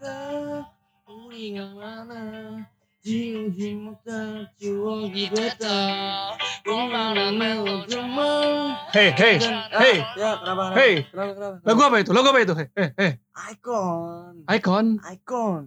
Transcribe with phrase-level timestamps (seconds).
[0.00, 0.72] た
[1.06, 2.68] 檻が罠
[3.02, 4.10] じんじんた
[4.58, 10.42] ちをぎれたこんな melodrama Hei, hei, hei, Ya, kenapa?
[10.42, 10.64] kenapa?
[10.74, 11.56] hei, Kenapa, kenapa?
[11.62, 12.10] lagu apa itu?
[12.10, 12.54] Lagu apa itu?
[12.58, 13.12] Hei, hei, hei.
[13.54, 14.32] Icon.
[14.50, 15.62] Icon, Icon.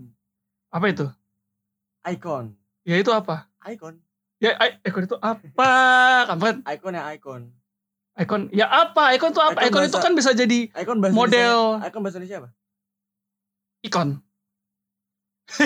[0.74, 1.06] apa itu?
[2.04, 2.46] Icon.
[2.84, 3.48] Ya itu apa?
[3.64, 3.96] Icon.
[4.44, 5.44] Ya, icon itu apa?
[6.28, 6.64] Kapan?
[6.68, 7.42] Icon ya icon.
[8.20, 9.16] Icon, ya apa?
[9.16, 9.60] Icon itu apa?
[9.64, 11.80] Icon Icon itu kan bisa jadi Icon bahasa Model.
[11.80, 11.88] Indonesia.
[11.88, 12.50] Icon bahasa Indonesia apa?
[13.86, 14.20] Ikon.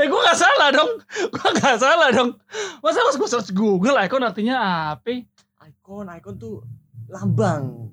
[0.00, 0.90] eh gue gak salah dong.
[1.32, 2.36] Gue gak salah dong.
[2.84, 4.56] Masa harus gue search Google icon artinya
[4.96, 5.24] apa?
[5.64, 6.60] Icon, icon tuh
[7.08, 7.90] lambang.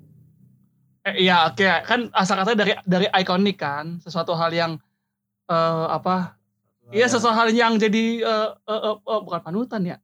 [1.04, 4.72] Eh, iya oke kan asal katanya dari dari ikonik kan sesuatu hal yang
[5.52, 6.40] eh apa
[6.92, 9.96] Iya sesuatu hal yang jadi eh, eh, eh, eh, bukan panutan ya.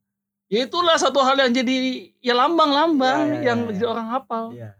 [0.48, 3.92] Ya itulah satu hal yang jadi ya lambang-lambang Iya, iya, yang iya, jadi iya.
[3.92, 4.44] orang hafal.
[4.56, 4.70] Iya.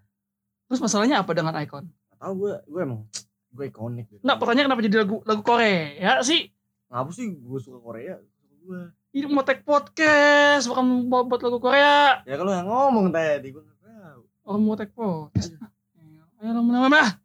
[0.67, 1.93] Terus masalahnya apa dengan ikon?
[2.17, 3.01] Tahu gue, gue emang
[3.51, 4.07] gue ikonik.
[4.11, 4.23] Gitu.
[4.23, 6.51] Nah, pertanyaan kenapa jadi lagu lagu Korea sih?
[6.91, 8.19] Ngapa sih gue suka Korea?
[8.63, 8.81] Gue.
[9.11, 12.23] Ini mau take podcast bukan mau buat lagu Korea.
[12.23, 14.21] Ya kalau yang ngomong tadi gue nggak tahu.
[14.47, 15.55] Orang mau take podcast.
[16.41, 17.21] Ayo lama-lama.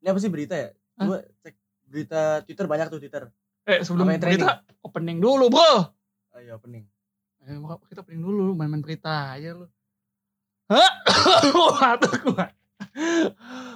[0.00, 0.70] Ini apa sih berita ya?
[0.96, 1.54] Gue cek
[1.86, 3.28] berita Twitter banyak tuh Twitter.
[3.68, 5.92] Eh sebelum berita opening dulu bro.
[6.36, 6.84] Ayo opening.
[7.46, 7.54] Eh,
[7.92, 9.66] kita opening dulu main-main berita aja lu.
[10.66, 10.90] Hah?
[11.78, 12.50] Waduh kuat.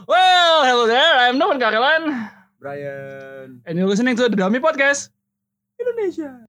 [0.09, 1.17] Well, hello there.
[1.19, 2.31] I'm Norman Karelan.
[2.59, 5.11] Brian And you're listening to the Dummy Podcast.
[5.79, 6.47] Indonesia.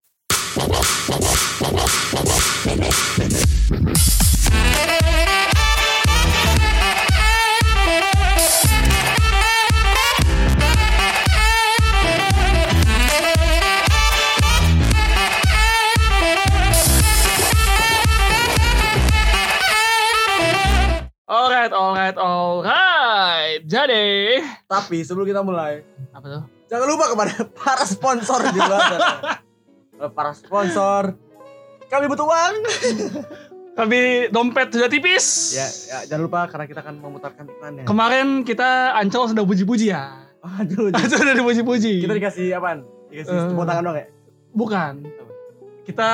[21.62, 23.62] Alright, alright, alright.
[23.62, 26.42] Jadi, Tapi sebelum kita mulai, apa tuh?
[26.66, 28.58] jangan lupa kepada para sponsor di
[30.18, 31.14] para sponsor,
[31.86, 32.54] kami butuh uang.
[33.78, 34.00] Kami
[34.34, 35.54] dompet sudah tipis.
[35.54, 37.84] ya, ya, jangan lupa karena kita akan memutarkan iklannya.
[37.86, 40.18] Kemarin kita Ancol sudah puji-puji ya.
[40.42, 42.02] Aduh, Ancol sudah dipuji-puji.
[42.02, 42.90] kita dikasih apaan?
[43.14, 43.48] Dikasih Eh.
[43.54, 44.06] tepuk tangan dong ya?
[44.50, 44.94] Bukan.
[45.06, 45.32] Apa?
[45.86, 46.10] Kita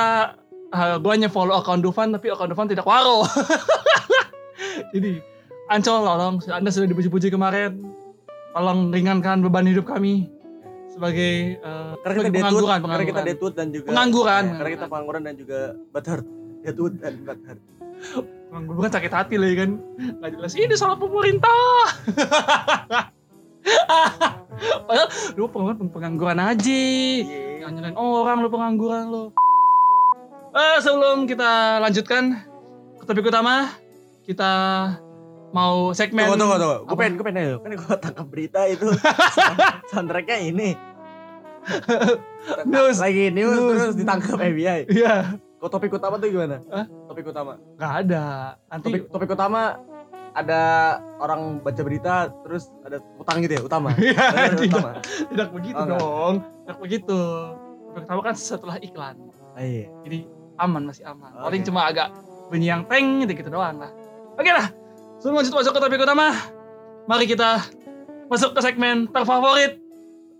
[0.68, 3.24] uh, gue hanya follow akun Dufan tapi akun Dufan tidak waro.
[4.92, 5.37] Jadi
[5.68, 7.84] Ancol tolong Anda sudah dipuji-puji kemarin.
[8.56, 10.32] Tolong ringankan beban hidup kami
[10.88, 13.28] sebagai uh, Karena kita detut, pengangguran, karena kita pengangguran.
[13.28, 14.42] detut dan juga Pengangguran.
[14.42, 15.58] Ya, karena kita pengangguran dan juga
[15.92, 16.26] butthurt.
[16.64, 17.60] Detut dan butthurt.
[18.48, 19.70] Pengangguran sakit hati lah ya kan.
[20.24, 21.60] Gak jelas ini salah pemerintah.
[24.88, 26.82] Padahal lu pengangguran, pengangguran aja.
[27.68, 29.24] Nyalain orang lu pengangguran lu.
[30.56, 32.40] Eh, sebelum kita lanjutkan
[32.96, 33.68] ke topik utama,
[34.24, 34.50] kita
[35.50, 36.78] mau segmen Tunggu, tunggu, tunggu.
[36.84, 37.54] Gue pengen, gue pengen ayo.
[37.58, 38.88] Kan gue tangkap berita itu.
[39.88, 40.68] Soundtracknya ini.
[42.64, 42.96] News.
[42.98, 43.70] Lagi news, News.
[43.74, 44.80] terus ditangkap FBI.
[44.88, 45.14] Iya,
[45.58, 46.62] Kok topik utama tuh gimana?
[46.70, 46.86] Hah?
[47.10, 47.58] Topik utama.
[47.74, 48.24] nggak ada.
[48.68, 49.74] Nanti Topik, topik utama
[50.30, 50.60] ada
[51.18, 53.90] orang baca berita terus ada utang gitu ya utama.
[53.98, 54.90] Iya, tidak, utama.
[55.02, 55.98] tidak begitu Oh, enggak.
[55.98, 56.34] dong.
[56.62, 57.20] Tidak begitu.
[57.90, 59.16] Topik utama kan setelah iklan.
[59.52, 59.90] Ah, iya.
[60.06, 60.18] Jadi
[60.56, 61.30] aman masih aman.
[61.34, 61.44] Oke.
[61.50, 62.08] Paling cuma agak
[62.48, 63.90] bunyi yang teng gitu, gitu doang lah.
[64.38, 64.70] Oke lah.
[65.18, 66.30] Sebelum lanjut masuk ke topik utama,
[67.10, 67.66] mari kita
[68.30, 69.82] masuk ke segmen terfavorit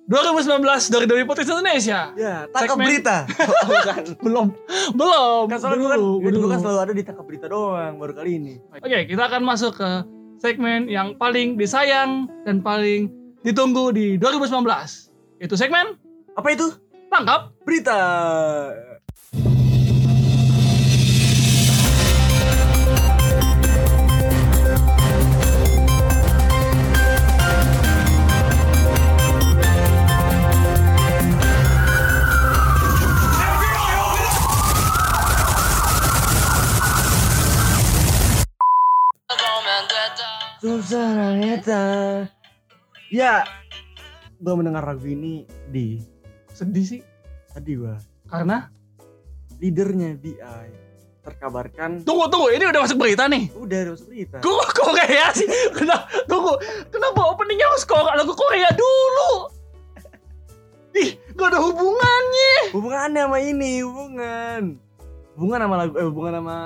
[0.09, 2.15] 2019 dari Dewi Putri Indonesia.
[2.17, 3.17] Ya, tangkap Segmen- berita.
[3.29, 4.03] Oh, bukan.
[4.25, 4.47] Belum,
[4.95, 5.45] belum.
[5.51, 8.55] Kan gue kan, Dulu, kan selalu ada di tangkap berita doang baru kali ini.
[8.79, 9.91] Oke, kita akan masuk ke
[10.39, 13.11] segmen yang paling disayang dan paling
[13.43, 14.63] ditunggu di 2019.
[15.43, 15.99] Itu segmen
[16.39, 16.71] Apa itu?
[17.11, 17.99] tangkap Berita.
[40.59, 42.27] Susah Neta.
[43.15, 43.47] Ya,
[44.43, 46.03] gue mendengar lagu ini di
[46.51, 47.01] sedih sih
[47.55, 47.95] tadi gua
[48.27, 48.67] karena
[49.63, 50.69] leadernya BI
[51.23, 53.47] terkabarkan tunggu tunggu ini udah masuk berita nih.
[53.55, 54.37] udah ada masuk berita.
[54.43, 55.47] Kok Korea sih?
[55.79, 56.11] Kenapa?
[56.27, 56.59] Tunggu,
[56.91, 58.19] kenapa openingnya harus Korea?
[58.19, 59.33] Lagu Korea dulu.
[60.99, 62.75] Ih, gak ada hubungannya.
[62.75, 64.63] Hubungannya sama ini, hubungan.
[65.39, 66.57] Hubungan sama lagu, eh hubungan sama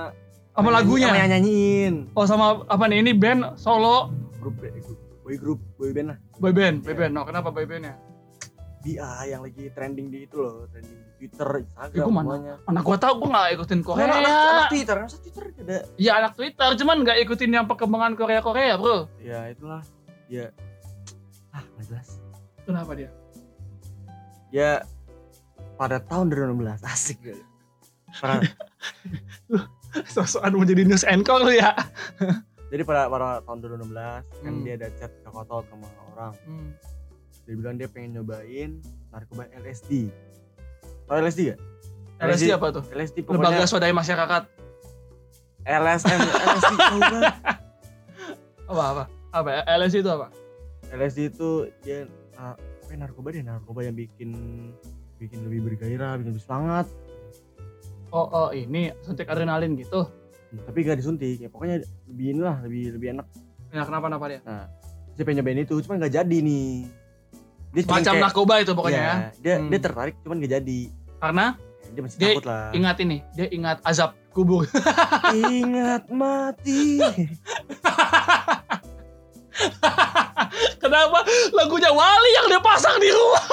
[0.53, 1.09] Sama Sama lagunya.
[1.11, 1.95] yang nyanyiin.
[2.13, 3.01] Oh sama apa nih?
[3.01, 6.19] Ini band solo Grup eh, grup boy group, boy band lah.
[6.37, 7.13] boy band, boy band.
[7.15, 7.95] Oh, kenapa boy bandnya?
[8.83, 12.27] BI yang lagi trending di itu loh, trending di Twitter, Instagram Ya, gua mana?
[12.27, 12.55] semuanya.
[12.67, 14.03] Mana gua tahu gua gak ikutin Korea.
[14.03, 15.79] Anak, anak, anak Twitter, anak Twitter ada.
[15.95, 19.07] Iya anak Twitter, cuman gak ikutin yang perkembangan Korea Korea bro.
[19.17, 19.87] Ya itulah.
[20.27, 20.51] Ya
[21.49, 22.09] ah nggak jelas.
[22.63, 23.11] Kenapa dia?
[24.51, 24.83] dia
[25.77, 27.39] pada tahun 2016 asik ya.
[28.21, 28.45] Pada,
[30.09, 31.73] Sosokan mau jadi news anchor lu ya.
[32.73, 34.65] jadi pada pada tahun 2016 kan Hmm.
[34.65, 36.33] dia ada chat ke kotor sama orang.
[37.43, 38.81] Dia bilang dia pengen nyobain
[39.11, 40.09] narkoba LSD.
[41.05, 41.61] Tahu LSD gak?
[42.23, 42.85] LSD apa tuh?
[42.89, 44.43] LSD Lembaga pokoknya Swadaya Masyarakat.
[45.63, 47.35] LSM LSD banget.
[48.73, 49.05] Apa apa?
[49.37, 49.61] Apa ya?
[49.77, 50.27] LSD itu apa?
[50.89, 51.51] LSD itu
[51.85, 54.31] dia nah, apa ya, narkoba deh narkoba yang bikin
[55.21, 56.87] bikin lebih bergairah, bikin lebih semangat.
[58.13, 60.05] Oh, oh ini suntik adrenalin gitu.
[60.53, 63.27] Tapi gak disuntik, ya pokoknya lebih inilah, lebih lebih enak.
[63.73, 64.41] Ya kenapa kenapa dia?
[64.45, 64.69] Nah,
[65.11, 66.93] dia pengen nyobain itu, cuman gak jadi nih.
[67.73, 69.17] Dia Macam kayak- narkoba itu pokoknya Iya, ya.
[69.41, 69.69] Dia Hmm.
[69.73, 70.81] dia tertarik, cuman gak jadi.
[71.19, 71.47] Karena
[71.83, 72.69] Ya, dia masih Dia takut lah.
[72.73, 74.65] ingat ini, dia ingat azab kubur.
[75.35, 77.01] Ingat mati.
[80.79, 81.19] Kenapa
[81.53, 83.45] lagunya Wali yang dia pasang di rumah?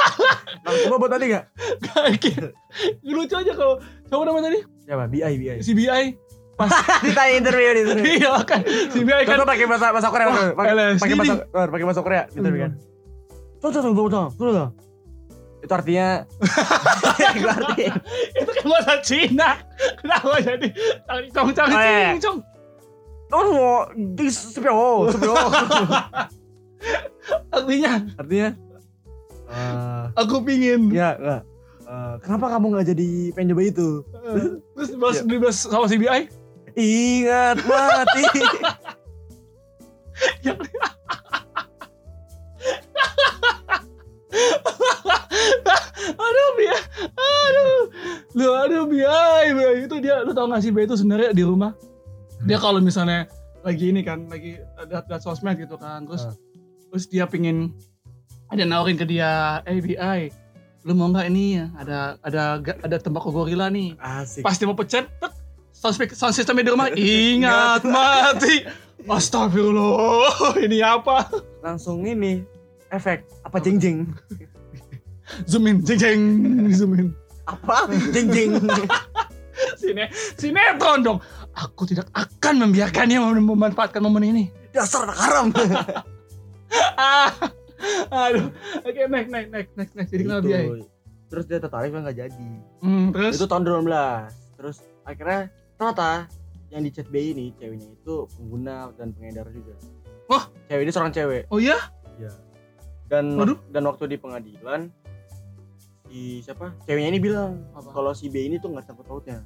[0.62, 1.44] Narkoba buat tadi gak?
[2.20, 2.52] Kayak
[3.06, 3.76] lucu aja kalau
[4.10, 4.60] siapa namanya tadi?
[4.84, 5.04] Siapa?
[5.06, 5.58] BI, BI.
[5.62, 6.06] CBI.
[7.08, 8.12] Ditanya interview di interview.
[8.20, 8.60] iya kan.
[8.66, 10.28] CBI kan Contoh pakai bahasa bahasa Korea,
[10.58, 12.74] pakai bahasa pakai bahasa Korea interview kan.
[13.60, 14.70] Contoh contoh contoh contoh.
[15.60, 16.08] Itu artinya
[17.38, 17.94] itu artinya
[18.34, 19.50] itu kan bahasa Cina.
[20.00, 20.68] Kenapa jadi
[21.32, 22.12] cong cong Oh, iya.
[22.12, 22.38] cing cong?
[23.30, 25.38] Oh, mau di sepio, sepio.
[27.54, 28.50] Artinya Artinya
[29.50, 30.94] eh aku pingin.
[30.94, 31.42] ya enggak.
[31.90, 33.90] Eh, kenapa kamu nggak jadi pengen coba itu?
[34.78, 35.26] Terus bahas Iya.
[35.26, 36.22] dibahas sama CBI.
[36.78, 38.24] Ingat mati.
[46.20, 46.82] aduh biar
[47.18, 47.82] aduh
[48.36, 51.74] lu aduh biar biar itu dia lu tau gak sih biar itu sebenarnya di rumah
[52.46, 53.28] dia kalau misalnya
[53.66, 56.36] lagi ini kan lagi ada ada sosmed gitu kan terus Ah.
[56.90, 57.76] terus dia pingin
[58.50, 60.20] ada nawarin ke dia eh BI
[60.84, 64.42] lu mau nggak ini ya ada ada ada tembakau gorila nih Asik.
[64.42, 65.32] pas dia mau pencet tek,
[65.76, 68.64] sound, sound systemnya di rumah ingat mati
[69.04, 71.28] Astagfirullah ini apa
[71.64, 72.44] Langsung ini
[72.92, 73.98] efek apa jeng jeng?
[75.46, 76.22] zoom in jeng jeng
[76.72, 77.08] zoom in
[77.50, 77.90] Apa?
[78.14, 78.62] Jeng jeng.
[79.82, 80.06] Sine,
[80.38, 81.18] sinetron dong.
[81.58, 84.44] Aku tidak akan membiarkannya mem- memanfaatkan momen ini.
[84.70, 85.50] Dasar haram.
[88.10, 88.48] Aduh.
[88.82, 90.10] Oke, next, next, next, next, next.
[90.12, 90.50] Jadi kenapa Itu.
[90.50, 90.60] dia?
[91.30, 92.48] Terus dia tertarik kan nggak jadi.
[92.82, 93.34] Hmm, terus?
[93.38, 94.34] Itu tahun 2012.
[94.58, 95.40] Terus akhirnya
[95.78, 96.10] ternyata
[96.70, 99.74] yang di chat B ini ceweknya itu pengguna dan pengedar juga.
[100.28, 100.44] Wah.
[100.68, 101.46] Cewek ini seorang cewek.
[101.50, 101.78] Oh iya?
[103.10, 103.58] Dan Waduh.
[103.74, 104.94] dan waktu di pengadilan
[106.06, 106.78] si siapa?
[106.86, 107.90] Ceweknya ini bilang Apa?
[107.90, 109.42] kalau si B ini tuh nggak sangkut pautnya.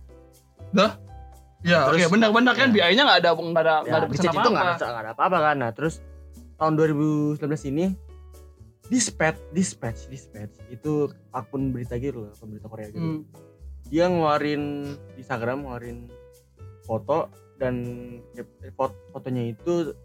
[1.64, 2.92] Ya, Terus- oke, benar-benar kan Ya.
[2.92, 4.76] BI-nya nggak ada nggak ada nggak ada di itu nggak apa-apa.
[4.76, 5.56] ada nggak ada apa-apa kan.
[5.64, 5.96] Nah terus
[6.60, 7.40] tahun 2019
[7.72, 7.86] ini
[8.88, 13.22] dispatch dispatch dispatch itu akun berita gitu loh akun berita Korea gitu Hmm.
[13.88, 14.64] dia ngeluarin
[15.14, 16.08] di Instagram ngeluarin
[16.82, 17.76] foto dan
[18.34, 19.96] eh, foto, fotonya itu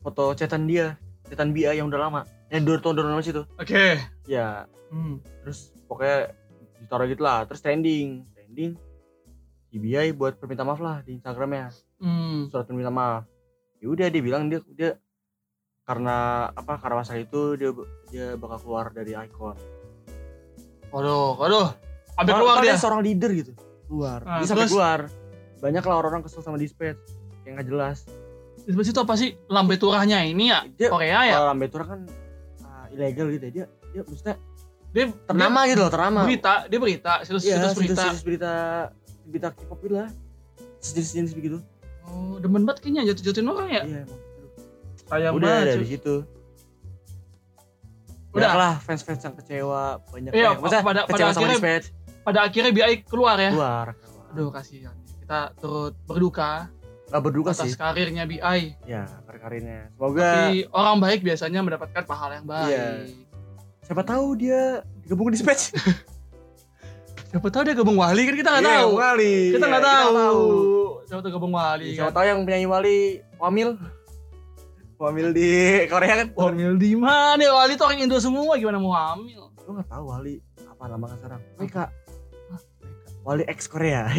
[0.00, 3.84] foto chatan dia chatan BI yang udah lama yang dua tahun 2019 itu Oke.
[4.24, 5.18] ya Hmm.
[5.42, 6.30] terus pokoknya
[6.78, 8.78] ditaruh gitu lah terus trending trending
[9.66, 12.48] si BI buat perminta maaf lah di Instagramnya Hmm.
[12.48, 13.26] surat perminta maaf
[13.80, 14.96] ya udah dia bilang dia dia
[15.84, 16.16] karena
[16.48, 17.68] apa karena masalah itu dia
[18.14, 19.58] dia bakal keluar dari icon
[20.88, 21.68] Waduh, waduh.
[22.14, 22.78] Sampai keluar dia.
[22.78, 23.52] seorang leader gitu
[23.84, 25.10] keluar Ah, dia sampai keluar
[25.58, 27.00] banyak lah orang-orang kesel sama dispatch
[27.42, 28.06] yang nggak jelas
[28.56, 29.34] Di sebelah situ apa sih?
[29.46, 30.62] Lambe turahnya ini ya?
[30.70, 31.34] dia Korea ya?
[31.34, 32.00] kalau Lambe Tura kan
[32.62, 34.36] ah, ilegal gitu ya dia dia maksudnya
[34.88, 38.02] Dia ternama gitu loh ternama dia berita, dia berita, situs iya situs berita.
[38.04, 38.52] situs berita
[39.26, 40.10] berita K-pop gitu lah
[40.78, 41.58] sejenis-jenis begitu
[42.04, 43.82] Oh, demen banget kayaknya jatuh-jatuhin orang ya?
[43.82, 44.20] iya emang.
[45.02, 45.66] Sayang udah banget.
[45.66, 45.90] dari cuy.
[45.90, 46.14] situ
[48.34, 48.50] Udah.
[48.52, 51.86] Lah fans-fans yang kecewa banyak Iya, maksudnya pada- pada akhirnya- dispatch
[52.20, 53.50] Pada akhirnya BI keluar ya?
[53.50, 54.94] keluar keluar Aduh kasihan.
[55.16, 56.66] Kita turut berduka
[57.04, 58.60] nggak berduka atas sih karirnya BI.
[58.82, 62.70] ya karir-karirnya semoga Tapi orang baik biasanya mendapatkan pahala yang baik.
[62.70, 62.88] Iya.
[63.82, 64.60] siapa tahu dia
[64.98, 65.70] digabung di dispatch
[67.26, 68.90] Siapa tahu dia gabung wali kan kita nggak Iya, tahu.
[68.94, 70.10] wali Kita Iya, nggak tahu.
[70.14, 70.44] tahu.
[71.04, 72.14] Siapa tahu gabung wali Siapa kan.
[72.14, 72.98] tahu yang penyanyi wali
[73.36, 73.68] Wamil
[75.04, 75.48] Wamil di
[75.86, 77.44] Korea kan Wamil di mana?
[77.44, 79.52] Wali tuh orang Indo semua gimana mau hamil?
[79.60, 82.60] lu nggak tahu wali apa nama kan sekarang WK Hah,
[83.22, 84.04] wali ex Korea.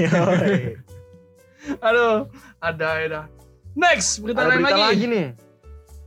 [1.81, 3.21] Aduh, ada ada.
[3.73, 4.85] Next, berita ada lain berita lagi.
[4.87, 5.27] lagi nih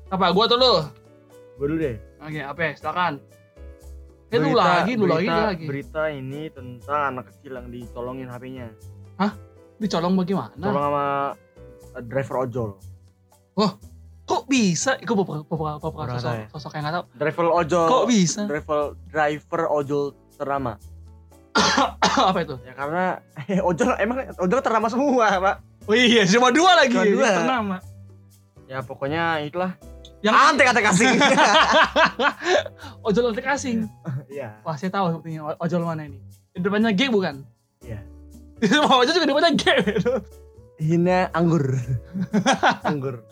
[0.09, 0.27] Apa?
[0.31, 0.75] Gua atau lu?
[1.55, 2.61] gue dulu deh Oke, apa?
[2.61, 2.73] ya?
[2.73, 3.15] Silakan.
[4.29, 5.65] Eh, lu Berita- lagi, lu lagi, berita- lu lagi.
[5.67, 8.67] berita ini tentang anak kecil yang dicolongin HP-nya
[9.77, 10.55] Dicolong bagaimana?
[10.57, 11.05] colong sama
[11.95, 12.71] uh, driver ojol
[14.29, 15.01] Kok bisa?
[15.01, 16.47] Gue beberapa, beberapa, beberapa Berapa sosok, ya?
[16.53, 17.05] sosok yang nggak tahu.
[17.17, 18.41] driver ojol Kok bisa?
[18.45, 20.05] driver driver ojol
[20.37, 20.73] ternama.
[22.29, 22.57] apa itu?
[22.63, 23.05] Ya karena
[23.49, 25.57] eh, ojol emang ojol ternama semua, Pak.
[25.89, 26.93] Oh iya, cuma dua lagi.
[26.93, 27.25] Cuma dua.
[27.25, 27.77] yang Ternama.
[28.69, 29.73] Ya pokoknya itulah.
[30.21, 31.09] Yang Ante kata kasih.
[33.07, 33.89] ojol antek asing.
[34.29, 34.61] Iya.
[34.61, 36.21] Wah, saya tahu sepertinya ojol mana ini.
[36.53, 37.47] Di depannya G bukan?
[37.81, 38.03] Iya.
[38.69, 39.65] Semua ojol juga di depannya G.
[40.79, 41.65] Hina anggur.
[42.91, 43.23] anggur.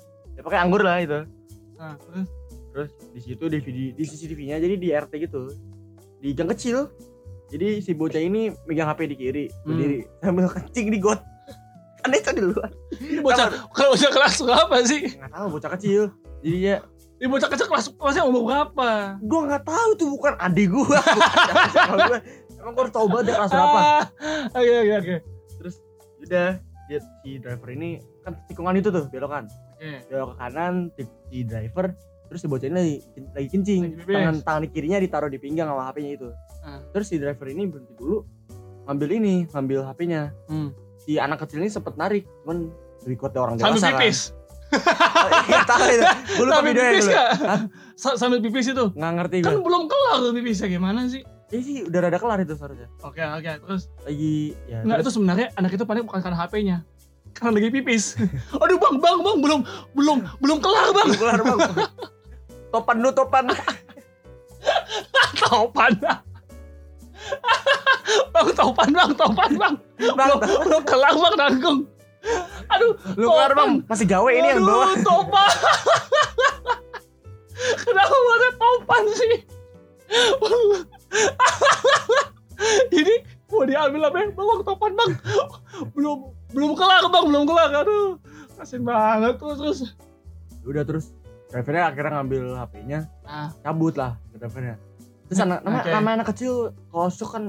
[0.47, 1.26] Pakai anggur lah itu.
[1.75, 2.29] Nah, terus
[2.69, 5.49] Terus di situ di video di CCTV-nya jadi di RT gitu.
[6.19, 6.93] Di gang kecil.
[7.47, 9.65] Jadi si bocah ini megang HP di kiri, Hmm.
[9.67, 11.25] berdiri sambil kencing di got.
[11.99, 12.69] Kan itu di luar.
[13.00, 15.03] ini bocah kalau bocah kelas berapa sih?
[15.11, 16.03] Nggak tahu bocah kecil.
[16.41, 16.76] Jadi ya
[17.17, 19.17] Ini bocah kecil kelas kelasnya umur berapa?
[19.21, 20.85] gua nggak tahu tuh bukan adik gua.
[21.88, 22.19] bukan gua.
[22.53, 23.79] Emang gua harus tahu banget dia kelas berapa.
[23.81, 24.03] Ah,
[24.53, 25.15] Oke oke oke.
[25.57, 25.75] Terus
[26.21, 26.49] udah
[26.87, 27.88] dia si driver ini
[28.21, 29.49] kan tikungan itu tuh belokan.
[29.76, 29.92] Oke.
[30.09, 31.87] belok ke kanan si, si driver
[32.26, 32.97] terus si bocah ini lagi,
[33.30, 36.28] lagi kencing Lagi tangan tangan di kirinya ditaruh di pinggang sama HP-nya itu
[36.61, 36.83] Ah.
[36.90, 38.26] terus si driver ini berhenti dulu
[38.85, 40.75] ngambil ini ngambil HP-nya Hmm.
[40.99, 44.18] si anak kecil ini sempet narik cuman berikutnya orang Sambil dewasa pipis.
[44.66, 44.80] kan
[45.23, 47.30] oh, iya tahu itu gue lupa Sambil videonya pipis dulu nggak?
[48.18, 48.85] Sambil pipis itu.
[48.90, 51.23] nggak ngerti Kan gue belum kelar tuh pipisnya gimana sih?
[51.47, 54.35] ini sih udah rada kelar itu seharusnya Oke oke terus lagi
[54.66, 56.76] ya Enggak, itu terus, sebenarnya anak itu panik bukan karena HP-nya.
[57.37, 58.16] Karena lagi pipis.
[58.64, 59.61] Aduh bang, bang, bang, belum,
[59.93, 61.09] belum, belum kelar bang.
[61.12, 61.61] belum kelar bang
[62.73, 63.45] topan lu topan
[65.37, 65.93] Topan.
[68.35, 69.75] bang, topan bang, topan bang.
[70.00, 71.78] bang Belum, belum kelar bang, nanggung.
[72.73, 75.50] Aduh, lu kelar bang masih gawe ini yang Aduh, bawah topan.
[77.57, 79.35] Kenapa ada topan sih?
[82.90, 83.14] Ini
[83.52, 84.26] mau diambil apa ya?
[84.35, 85.11] Bang, topan bang.
[85.95, 87.71] Belum, belum kelar bang, belum kelar.
[87.76, 88.19] Aduh,
[88.55, 89.81] kasian banget terus terus.
[90.62, 91.15] udah terus
[91.47, 93.55] drivernya akhirnya ngambil HP-nya Ah.
[93.61, 94.75] cabut lah ke drivernya
[95.25, 95.91] terus anak nama, Oke.
[95.93, 96.53] nama anak kecil
[96.88, 97.45] kalau shock kan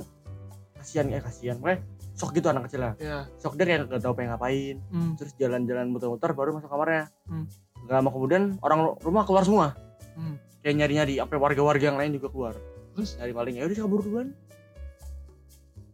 [0.76, 1.82] kasihan eh kasihan pokoknya
[2.14, 3.26] shock gitu anak kecil lah Ya.
[3.38, 5.14] shock dia kayak gak tau pengen ngapain Hmm.
[5.14, 7.50] terus jalan-jalan muter-muter baru masuk kamarnya Hmm.
[7.84, 9.68] gak lama kemudian orang rumah keluar semua
[10.14, 10.38] Hmm.
[10.60, 12.54] kayak nyari-nyari apa warga-warga yang lain juga keluar
[12.94, 13.18] Terus?
[13.18, 14.28] nyari maling ya udah kabur duluan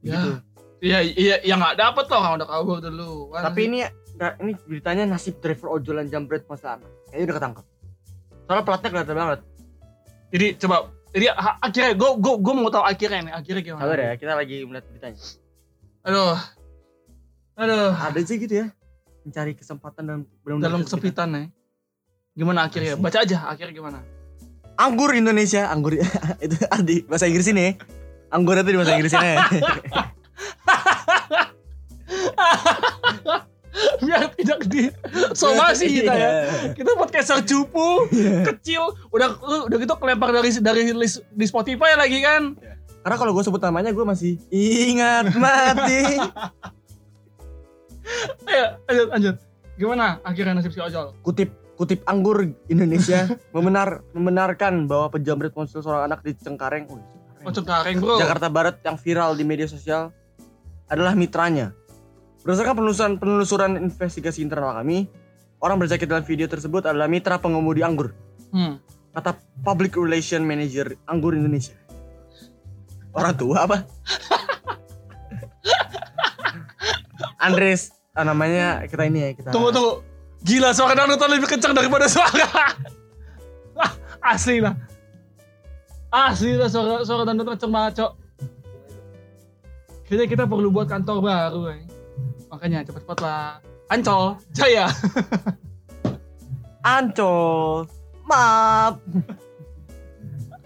[0.01, 0.19] Ya.
[0.19, 0.29] gitu.
[0.83, 3.31] Iya, iya, ya nggak dapet loh kalau udah kabur dulu.
[3.31, 3.79] tapi ini
[4.43, 7.65] ini beritanya nasib driver ojolan jambret masa anak kayaknya udah ketangkep
[8.43, 9.39] soalnya platnya kelihatan banget
[10.33, 10.75] jadi coba,
[11.15, 11.25] jadi
[11.63, 13.81] akhirnya gue gue gue mau tahu akhirnya nih, akhirnya gimana?
[13.87, 15.21] sabar ya kita lagi melihat beritanya
[16.03, 16.35] Aduh,
[17.55, 18.67] aduh, ada sih gitu ya
[19.23, 21.27] mencari kesempatan dan benar-benar dalam kesempitan.
[21.31, 21.43] ya.
[22.35, 22.99] Gimana akhirnya?
[22.99, 23.99] Baca aja akhirnya gimana?
[24.77, 25.95] anggur Indonesia anggur
[26.43, 27.77] itu di bahasa Inggris ini
[28.33, 29.33] anggur itu di bahasa Inggris ini
[34.05, 34.89] Biar tidak di
[35.33, 36.29] somasi kita ya.
[36.29, 36.31] Iya.
[36.75, 38.07] Kita podcaster cupu,
[38.53, 39.29] kecil, udah
[39.69, 42.55] udah gitu kelempar dari dari list di Spotify lagi kan.
[43.03, 46.07] karena kalau gue sebut namanya gue masih ingat mati
[48.47, 49.35] Ayo, lanjut, lanjut.
[49.75, 51.11] Gimana akhirnya nasib si ojol?
[51.19, 57.43] kutip kutip anggur Indonesia membenar membenarkan bahwa penjamret ponsel seorang anak di Cengkareng, oh, Cengkareng.
[57.43, 58.15] Ojol kareng bro.
[58.23, 60.13] Jakarta Barat yang viral di media sosial
[60.87, 61.75] adalah mitranya.
[62.43, 65.07] Berdasarkan penelusuran, penelusuran investigasi internal kami,
[65.63, 68.11] orang berjaket dalam video tersebut adalah mitra pengemudi anggur.
[68.51, 68.83] Hmm.
[69.15, 71.71] Kata Public Relation Manager Anggur Indonesia.
[73.15, 73.87] Orang tua apa?
[77.47, 79.49] Andres, ah, namanya kita ini ya kita.
[79.55, 80.03] Tunggu tunggu.
[80.43, 82.75] Gila suara Naruto lebih kencang daripada suara.
[83.79, 84.75] Wah, asli lah.
[86.11, 88.11] Asli lah suara suara Naruto kencang banget, Cok.
[90.03, 91.92] Kayaknya kita perlu buat kantor baru, eh.
[92.53, 93.57] Makanya cepet-cepet lah.
[93.89, 94.85] Ancol, Jaya.
[96.85, 97.89] Ancol.
[98.29, 99.01] Maaf.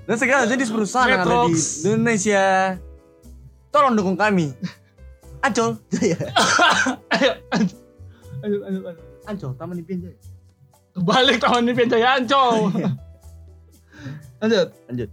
[0.03, 1.55] Dan segala jenis perusahaan yang ada di.
[1.87, 2.75] Indonesia.
[3.71, 4.51] Tolong dukung kami.
[5.39, 5.79] Ancol.
[5.95, 6.19] Jaya.
[7.15, 7.77] Ayo, lanjut.
[8.43, 9.05] Lanjut, lanjut, lanjut.
[9.23, 10.19] Ancol, Taman Impian Jaya.
[10.91, 12.55] Kebalik tahun ini Jaya Ancol.
[14.43, 14.67] lanjut.
[14.91, 15.09] Lanjut.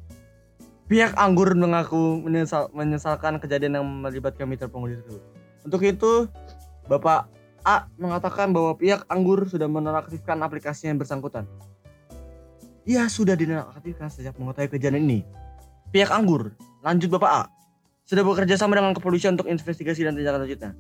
[0.90, 5.23] Pihak Anggur mengaku menyesal, menyesalkan kejadian yang melibatkan mitra pengemudi tersebut.
[5.64, 6.12] Untuk itu,
[6.84, 7.30] Bapak
[7.64, 11.48] A mengatakan bahwa pihak Anggur sudah menonaktifkan aplikasi yang bersangkutan.
[12.84, 15.24] Ia sudah dinonaktifkan sejak mengetahui kejadian ini.
[15.88, 16.52] Pihak Anggur,
[16.84, 17.42] lanjut Bapak A,
[18.04, 20.76] sudah bekerja sama dengan kepolisian untuk investigasi dan tindakan lanjutnya.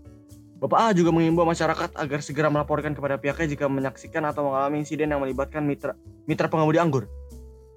[0.60, 5.08] Bapak A juga mengimbau masyarakat agar segera melaporkan kepada pihaknya jika menyaksikan atau mengalami insiden
[5.08, 5.96] yang melibatkan mitra
[6.28, 7.08] mitra pengemudi anggur.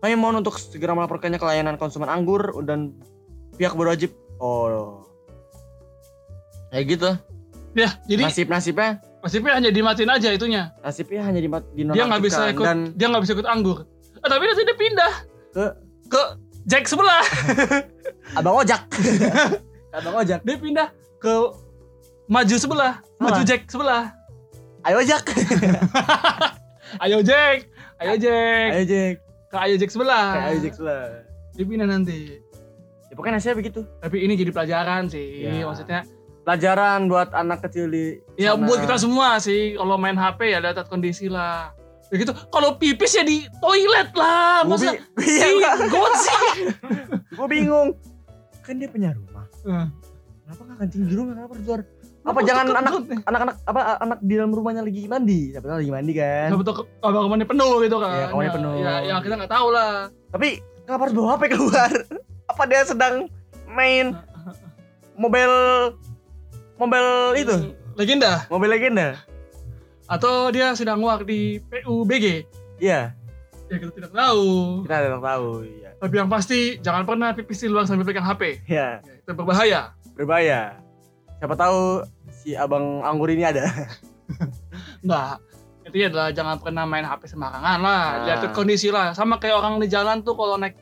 [0.03, 2.91] Kami mohon untuk segera melaporkannya ke layanan konsumen anggur dan
[3.55, 4.11] pihak berwajib.
[4.37, 5.07] Oh.
[6.69, 7.09] Kayak gitu.
[7.77, 10.73] Ya, jadi Nasib nasibnya nasibnya hanya dimatiin aja itunya.
[10.81, 11.45] nasibnya hanya di
[11.93, 13.85] Dia nggak bisa ikut, dan dia nggak bisa ikut anggur.
[14.17, 15.13] Eh, tapi nanti dia pindah
[15.53, 15.65] Ke?
[16.07, 16.21] ke
[16.65, 17.21] Jack sebelah.
[18.37, 18.81] Abang ojak.
[19.97, 20.41] Abang ojak.
[20.41, 21.33] Dia pindah ke
[22.25, 23.41] maju sebelah, maju.
[23.45, 24.09] Jack sebelah.
[24.81, 25.21] Ayo ojak.
[26.97, 27.67] Ayo Jack,
[27.99, 29.13] ayo Jack, Ayo Jack.
[29.47, 30.27] ke ayo Jack sebelah.
[30.33, 31.03] Kayak ayo Jack lah.
[31.51, 32.39] Dia pindah nanti.
[33.05, 33.81] Ya pokoknya nasihatnya begitu.
[33.99, 35.67] Tapi ini jadi pelajaran sih, Ya.
[35.67, 36.07] maksudnya.
[36.47, 38.63] Pelajaran buat anak kecil di Ya sana.
[38.63, 41.75] buat kita semua sih, kalau main HP ya lihat kondisi lah.
[42.07, 42.31] Ya gitu.
[42.47, 45.75] Kalau pipis ya di toilet lah, masa bi- Iya,
[46.15, 46.71] sih.
[47.35, 47.99] Gue bingung.
[48.63, 49.43] Kan dia punya rumah.
[49.61, 49.87] Eh,
[50.39, 51.35] Kenapa nggak kencing di rumah?
[51.35, 51.81] Kenapa di luar?
[52.23, 55.51] Apa jangan anak anak-anak apa anak di dalam rumahnya lagi mandi?
[55.51, 56.47] Siapa tahu lagi mandi kan.
[56.49, 58.11] Kenapa tuh abang kamarnya penuh gitu kan?
[58.13, 58.73] Iya, kamarnya penuh.
[58.79, 59.91] Ya, ya kita nggak tahu lah.
[60.31, 60.47] Tapi
[60.83, 61.91] kenapa harus bawa HP keluar?
[62.51, 63.27] Apa dia sedang
[63.65, 64.15] main
[65.21, 65.55] mobile
[66.77, 67.55] mobile itu?
[67.93, 68.45] Legenda.
[68.47, 69.07] Mobile legenda?
[70.05, 72.47] Atau dia sedang work di PUBG.
[72.77, 73.11] Iya,
[73.67, 74.47] Ya kita tidak tahu.
[74.87, 75.49] kita tidak tahu.
[75.67, 75.89] Iya.
[75.99, 78.63] Tapi yang pasti jangan pernah pipis di luar sambil pegang HP.
[78.63, 79.91] Iya, Ya, itu berbahaya.
[80.15, 80.79] berbahaya.
[81.37, 83.67] Siapa tahu si abang anggur ini ada.
[85.03, 85.43] Enggak.
[85.83, 88.03] Intinya adalah jangan pernah main HP sembarangan lah.
[88.15, 88.23] Nah.
[88.23, 89.11] Lihat kondisi lah.
[89.11, 90.75] Sama kayak orang di jalan tuh kalau naik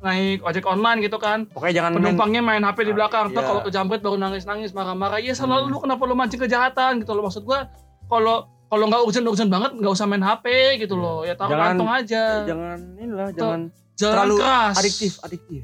[0.00, 1.44] naik ojek online gitu kan.
[1.46, 3.24] Pokoknya jangan Penumpangnya main HP di Ah, belakang.
[3.30, 3.48] Ntar iya.
[3.48, 5.20] kalau kejambret baru nangis-nangis marah-marah.
[5.20, 5.72] Ya selalu Hmm.
[5.72, 7.22] lu kenapa lu mancing kejahatan gitu loh.
[7.22, 7.68] Maksud gua
[8.06, 10.46] kalau kalau nggak urgent-urgent banget nggak usah main HP
[10.78, 11.22] gitu loh.
[11.22, 12.24] Ya taruh Jangan- kantong aja.
[12.44, 13.60] jangan inilah, jangan
[13.94, 14.74] Jalan terlalu keras.
[14.76, 15.62] adiktif, adiktif.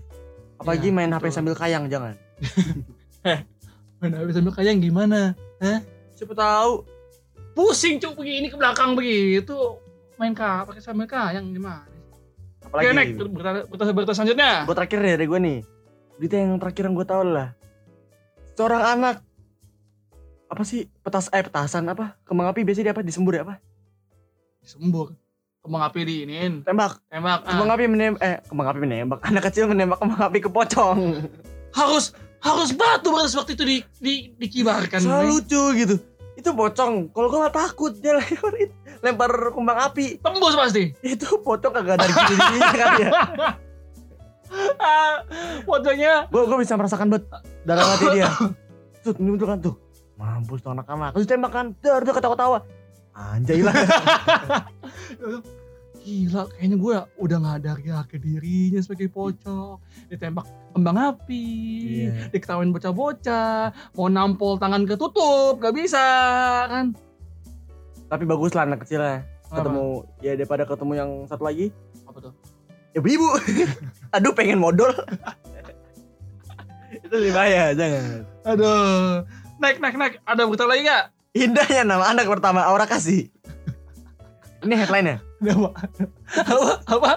[0.57, 2.13] Apalagi Iya, main HP sambil kayang, jangan.
[3.97, 5.33] Main HP sambil kayang gimana?
[6.13, 6.85] Siapa tahu
[7.57, 9.57] Pusing cuk begini ke belakang begitu.
[10.21, 11.89] Main ka pakai sambil kayang gimana?
[12.77, 13.13] Apalagi Oke, next
[13.73, 14.69] berita, berita, selanjutnya.
[14.69, 15.59] Gue terakhir nih dari gue nih.
[16.21, 17.49] Berita yang terakhir yang gue tahu lah.
[18.53, 19.17] Seorang anak
[20.47, 23.59] apa sih petas eh petasan apa kembang api biasanya dia apa disembur ya apa
[24.63, 25.11] Sembur.
[25.59, 26.63] Kembang api diinin.
[26.63, 27.43] tembak Tembak.
[27.43, 27.51] ah.
[27.51, 31.27] kembang api menembak eh kembang api menembak anak kecil menembak kembang api ke pocong
[31.75, 35.03] harus harus batu pada waktu itu di, di dikibarkan.
[35.03, 35.97] selalu lucu gitu
[36.39, 38.55] itu pocong kalau gue gak takut dia lempar
[39.07, 40.19] lempar kembang api.
[40.19, 40.91] Tembus pasti.
[41.07, 43.11] itu pocong kagak ada gini gininya kan ya?
[45.69, 47.23] Pocongnya gue gue bisa merasakan bet.
[47.63, 48.31] Darah mati dia.
[49.07, 49.59] Tuh ini betul kan?
[49.63, 49.77] Tuh.
[50.17, 51.13] Mampus tuh anak-anak.
[51.13, 52.65] Terus tembak kan dar dia ketawa-tawa
[53.17, 53.73] anjay lah.
[56.07, 59.77] Gila kayaknya gue udah nggak ada harga dirinya sebagai pocong.
[60.09, 61.45] Ditembak kembang api.
[62.07, 62.31] Iya.
[62.33, 63.75] diketawain bocah-bocah.
[63.99, 65.59] Mau nampol tangan ketutup.
[65.61, 66.07] Gak bisa
[66.71, 66.97] kan
[68.07, 69.27] tapi bagus lah anak kecilnya.
[69.47, 69.63] Kenapa?
[69.63, 69.87] ketemu
[70.19, 71.71] ya daripada ketemu yang satu lagi.
[72.07, 72.33] Apa tuh?
[72.99, 73.29] Ibu-ibu.
[74.17, 74.91] Aduh pengen modal.
[77.07, 78.27] Itu lebih bahaya jangan.
[78.43, 79.23] Aduh.
[79.63, 83.29] Naik naik naik ada berita lagi gak indahnya nama anak pertama Aura kasih.
[84.65, 85.21] Ini headline-nya.
[85.21, 85.69] Ada apa
[86.49, 86.73] apa?
[86.89, 87.11] Apa?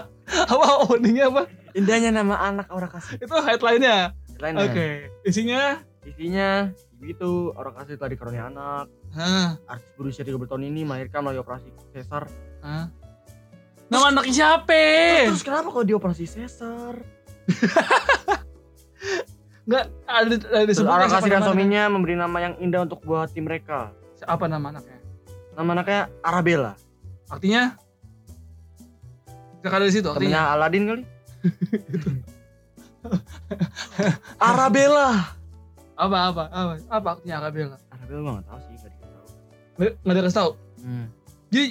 [0.51, 0.65] Apa?
[0.85, 1.47] Openingnya apa?
[1.71, 3.17] Indahnya nama anak Aura kasih.
[3.17, 4.11] Itu headline-nya.
[4.35, 4.67] Headline-nya.
[4.67, 4.87] Oke.
[5.23, 5.79] Isinya?
[6.03, 8.85] Isinya begitu Aura kasih telah dikaruniai anak.
[9.15, 12.27] Hah, artis berusia 30 tahun ini melahirkan melalui operasi sesar
[12.61, 12.91] hah.
[13.87, 14.83] nama anaknya siapa?
[15.31, 16.99] Terus kenapa kalau dioperasi sesar
[19.63, 20.35] Enggak ada ada
[20.67, 23.39] terus disebut Aura siapa kasih dan nama suaminya memberi nama yang indah untuk buah hati
[23.39, 23.95] mereka.
[24.27, 24.99] Apa nama anaknya?
[25.55, 26.73] Nama anaknya Arabella.
[27.31, 27.79] Artinya?
[29.63, 30.55] Gak ada di situ artinya?
[30.55, 31.03] Aladin kali?
[34.51, 35.38] Arabella
[35.99, 39.25] apa apa apa apa artinya Arabella Arabella gue gak tau sih gak dikasih tau
[39.75, 41.05] nggak nggak ada kasih tahu hmm.
[41.49, 41.65] jadi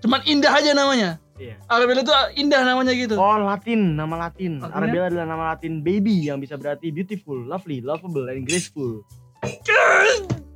[0.00, 1.58] cuman indah aja namanya Iya.
[1.66, 4.62] Arabella itu indah namanya gitu Oh Latin, nama Latin.
[4.62, 4.78] Artinya?
[4.78, 9.02] Arabella adalah nama Latin baby yang bisa berarti beautiful, lovely, lovable, and graceful.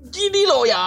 [0.06, 0.78] gini loh ya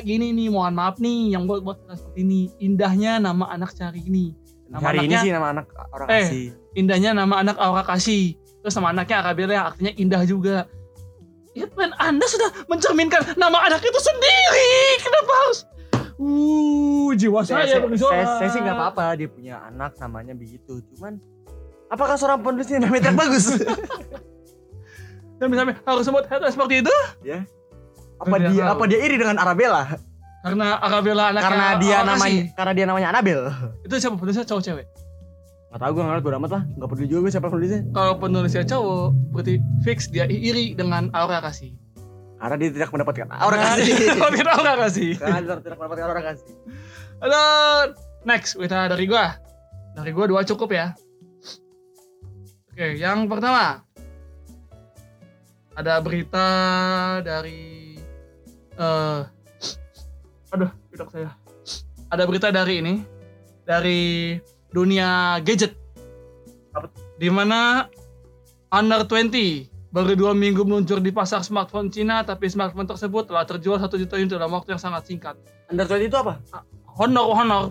[0.00, 4.32] gini nih mohon maaf nih yang buat buat seperti ini indahnya nama anak cari ini
[4.66, 6.12] Nama Hari ini anaknya- sih nama anak orang Eh.
[6.22, 6.46] kasih.
[6.74, 8.24] indahnya nama anak Aura kasih
[8.58, 10.56] terus nama anaknya Arabella yang artinya indah juga
[11.56, 15.58] ya men anda sudah mencerminkan nama anak itu sendiri kenapa harus
[16.18, 20.82] uh jiwa Saya, saya, saya, saya, saya sih nggak apa-apa dia punya anak namanya begitu.
[20.92, 21.16] Cuman
[21.88, 23.44] apakah seorang penulisnya namanya tidak bagus?
[25.38, 26.94] dan misalnya harus sebut headline seperti itu
[28.18, 28.72] apa Tidak dia tahu.
[28.74, 29.82] apa dia iri dengan Arabella?
[30.38, 33.40] karena Arabella anaknya karena dia namanya karena dia namanya Anabel.
[33.82, 34.86] itu siapa penulisnya cowok cewek
[35.68, 36.62] Gak tau gue nggak ngerti amat lah.
[36.80, 37.80] Gak peduli juga gue siapa penulisnya.
[37.92, 39.54] kalau penulisnya cowok berarti
[39.84, 41.76] fix dia iri dengan Aura kasih
[42.40, 43.92] Karena dia tidak mendapatkan orang Nah, kasih.
[44.32, 46.52] tidak Aura kasih Karena dia tidak mendapatkan orang kasih.
[47.18, 47.44] Halo,
[48.24, 49.36] next berita dari gua.
[49.92, 50.94] Dari gua dua cukup ya.
[52.72, 53.82] Oke, yang pertama
[55.74, 56.46] ada berita
[57.22, 57.98] dari
[58.78, 59.20] eh
[60.48, 61.30] aduh, tidak saya.
[62.08, 62.94] Ada berita dari ini
[63.66, 64.38] dari
[64.70, 65.74] dunia gadget.
[67.18, 67.88] Di mana
[68.70, 73.80] Honor 20 baru dua minggu meluncur di pasar smartphone Cina, tapi smartphone tersebut telah terjual
[73.80, 75.34] satu juta unit dalam waktu yang sangat singkat.
[75.72, 76.38] Under 20 itu apa?
[76.98, 77.62] Honor, Honor,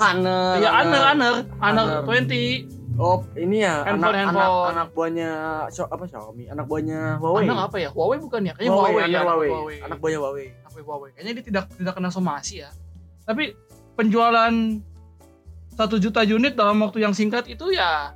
[0.00, 0.58] Honor.
[0.58, 2.24] ya Honor, Honor, Honor Honor.
[2.26, 2.82] 20.
[3.00, 4.68] Oh, ini ya Handphone, anak, anak handphone.
[4.76, 5.30] anak buahnya
[5.72, 7.48] Xio- apa Xiaomi, anak buahnya Huawei.
[7.48, 7.88] Honor apa ya?
[7.88, 8.52] Huawei bukan ya?
[8.52, 9.48] Kayaknya Huawei, Huawei, anak ya, anak Huawei.
[9.48, 9.78] Huawei.
[9.80, 10.46] Anak buahnya Huawei.
[10.52, 11.10] Anak Huawei.
[11.16, 12.70] Kayaknya dia tidak tidak kena somasi ya.
[13.24, 13.44] Tapi
[13.96, 14.52] penjualan
[15.72, 18.12] satu juta unit dalam waktu yang singkat itu ya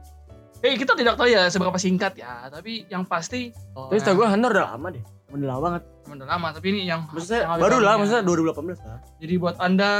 [0.64, 4.26] Eh kita tidak tahu ya seberapa singkat ya, tapi yang pasti oh, Tapi setahu gue
[4.26, 5.04] Honor udah lama deh.
[5.28, 5.82] Udah lama banget.
[6.08, 8.98] Udah lama, tapi ini yang Maksudnya yang baru lah, maksudnya 2018 lah.
[9.20, 9.92] Jadi buat Anda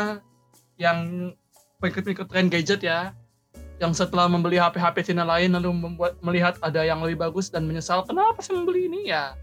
[0.80, 0.98] yang
[1.78, 3.12] pengikut-pengikut tren gadget ya,
[3.76, 8.08] yang setelah membeli HP-HP Cina lain lalu membuat melihat ada yang lebih bagus dan menyesal
[8.08, 9.36] kenapa sih membeli ini ya,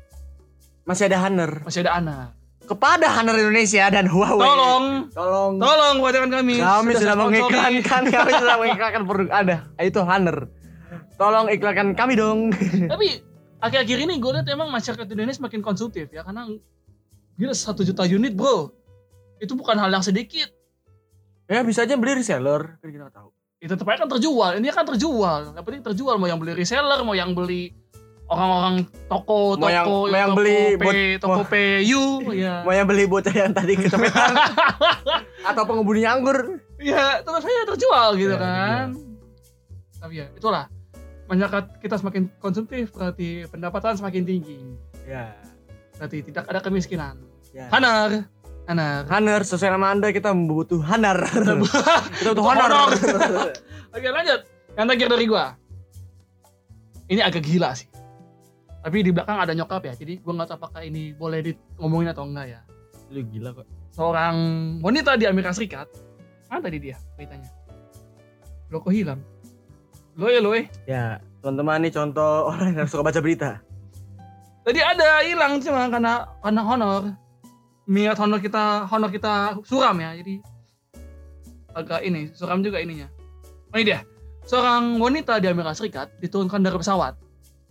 [0.89, 1.61] Masih ada Honor.
[1.61, 2.27] masih ada anak.
[2.63, 4.39] Kepada Honor Indonesia dan Huawei.
[4.39, 5.53] Tolong, Tolong.
[5.59, 6.63] tolong buatkan kami.
[6.63, 7.43] Kami sudah sponsori.
[7.43, 9.57] mengiklankan, kami sudah mengiklankan produk Anda.
[9.83, 10.47] Itu Honor.
[11.19, 12.55] Tolong iklankan kami dong.
[12.87, 16.51] Tapi akhir-akhir ini gue lihat emang masyarakat Indonesia makin konsumtif ya karena
[17.39, 18.75] gila satu juta unit bro
[19.39, 20.51] itu bukan hal yang sedikit
[21.47, 23.29] ya bisa aja beli reseller, kan kita nggak tahu.
[23.63, 26.99] itu tetap aja kan terjual ini kan terjual yang penting terjual mau yang beli reseller
[27.07, 27.71] mau yang beli
[28.33, 32.85] orang-orang toko Mau yang- toko yang toko beli P, buat- toko PU ya Mau yang
[32.85, 34.33] beli bocah yang tadi kecopetan
[35.49, 36.59] atau pengembudinya anggur.
[36.77, 38.87] ya tetap saja terjual gitu Ya, kan
[39.95, 40.67] tapi ya itulah
[41.25, 44.59] masyarakat kita semakin konsumtif berarti pendapatan semakin tinggi
[45.03, 45.31] Ya.
[45.95, 47.69] berarti tidak ada kemiskinan ya.
[47.69, 48.27] hanar
[48.63, 51.19] hanar Honor sesuai nama Anda kita membutuh Honor.
[52.15, 52.43] kita butuh.
[52.43, 52.95] Honor.
[53.91, 54.39] Oke lanjut.
[54.73, 55.45] Yang terakhir dari gua.
[57.05, 57.91] Ini agak gila sih.
[58.83, 59.93] Tapi di belakang ada nyokap ya.
[59.95, 62.61] Jadi gua nggak tahu apakah ini boleh di ngomongin atau enggak ya.
[63.15, 63.67] Lu gila kok.
[63.95, 64.35] Seorang
[64.83, 65.87] wanita di Amerika Serikat.
[66.51, 67.47] Mana tadi dia beritanya?
[68.67, 69.23] Lo kok hilang?
[70.19, 70.67] Lo ya lo eh.
[70.83, 73.63] Ya, teman-teman ini contoh orang yang suka baca berita.
[74.63, 77.01] Tadi ada hilang cuma karena karena honor.
[77.87, 80.11] Minat honor kita honor kita suram ya.
[80.19, 80.43] Jadi
[81.71, 83.07] agak ini suram juga ininya.
[83.71, 84.03] Oh ini dia.
[84.43, 87.15] Seorang wanita di Amerika Serikat diturunkan dari pesawat.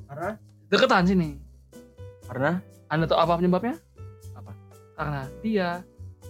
[0.09, 0.52] Karena?
[0.73, 1.37] Deketan sini.
[2.25, 2.57] Karena?
[2.89, 3.77] Anda tahu apa penyebabnya?
[4.33, 4.57] Apa?
[4.97, 5.69] Karena dia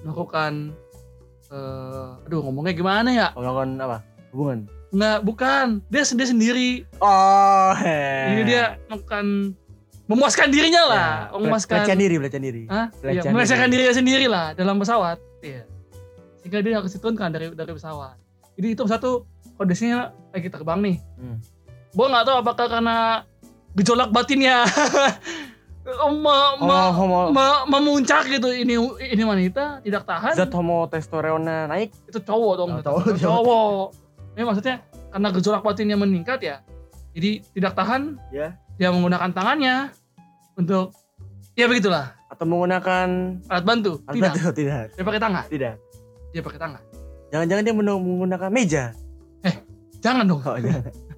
[0.03, 0.75] melakukan
[1.53, 3.29] eh aduh ngomongnya gimana ya?
[3.39, 3.99] Melakukan apa?
[4.35, 4.67] Hubungan.
[4.91, 5.67] Nggak, bukan.
[5.95, 6.71] Dia sendiri sendiri.
[6.99, 8.35] Oh, he.
[8.35, 9.55] Ini dia melakukan
[10.11, 12.63] memuaskan dirinya lah, Ya, memuaskan pelecehan diri, pelecehan diri.
[12.67, 12.87] Hah?
[12.99, 13.87] Pelecehan melecehkan diri.
[13.87, 15.23] dirinya sendiri lah dalam pesawat.
[15.39, 15.71] Iya.
[16.43, 18.19] Sehingga dia harus diturunkan dari dari pesawat.
[18.59, 19.23] Jadi itu satu
[19.55, 20.97] kondisinya lagi terbang nih.
[21.15, 21.39] Hmm.
[21.95, 23.23] Gua nggak tahu apakah karena
[23.75, 24.63] gejolak batinnya
[25.83, 25.99] me-
[26.59, 31.91] me- Oh, homo, me- memuncak gitu ini ini wanita tidak tahan zat homotestosteronnya naik.
[32.07, 33.85] itu cowok dong Oh, cowok, cowok
[34.33, 34.77] ini maksudnya
[35.09, 36.57] karena gejolak batinnya meningkat ya
[37.13, 38.57] jadi tidak tahan Ya.
[38.75, 39.91] dia menggunakan tangannya
[40.55, 40.95] untuk
[41.53, 43.09] ya begitulah Atau menggunakan
[43.47, 44.49] alat bantu alat tidak bantu?
[44.55, 44.85] Tidak.
[44.91, 45.75] dia pakai tangan Tidak.
[46.31, 46.83] dia pakai tangan
[47.29, 48.85] Jangan-jangan dia men- menggunakan meja.
[49.99, 50.85] jangan dong Oh, jangan.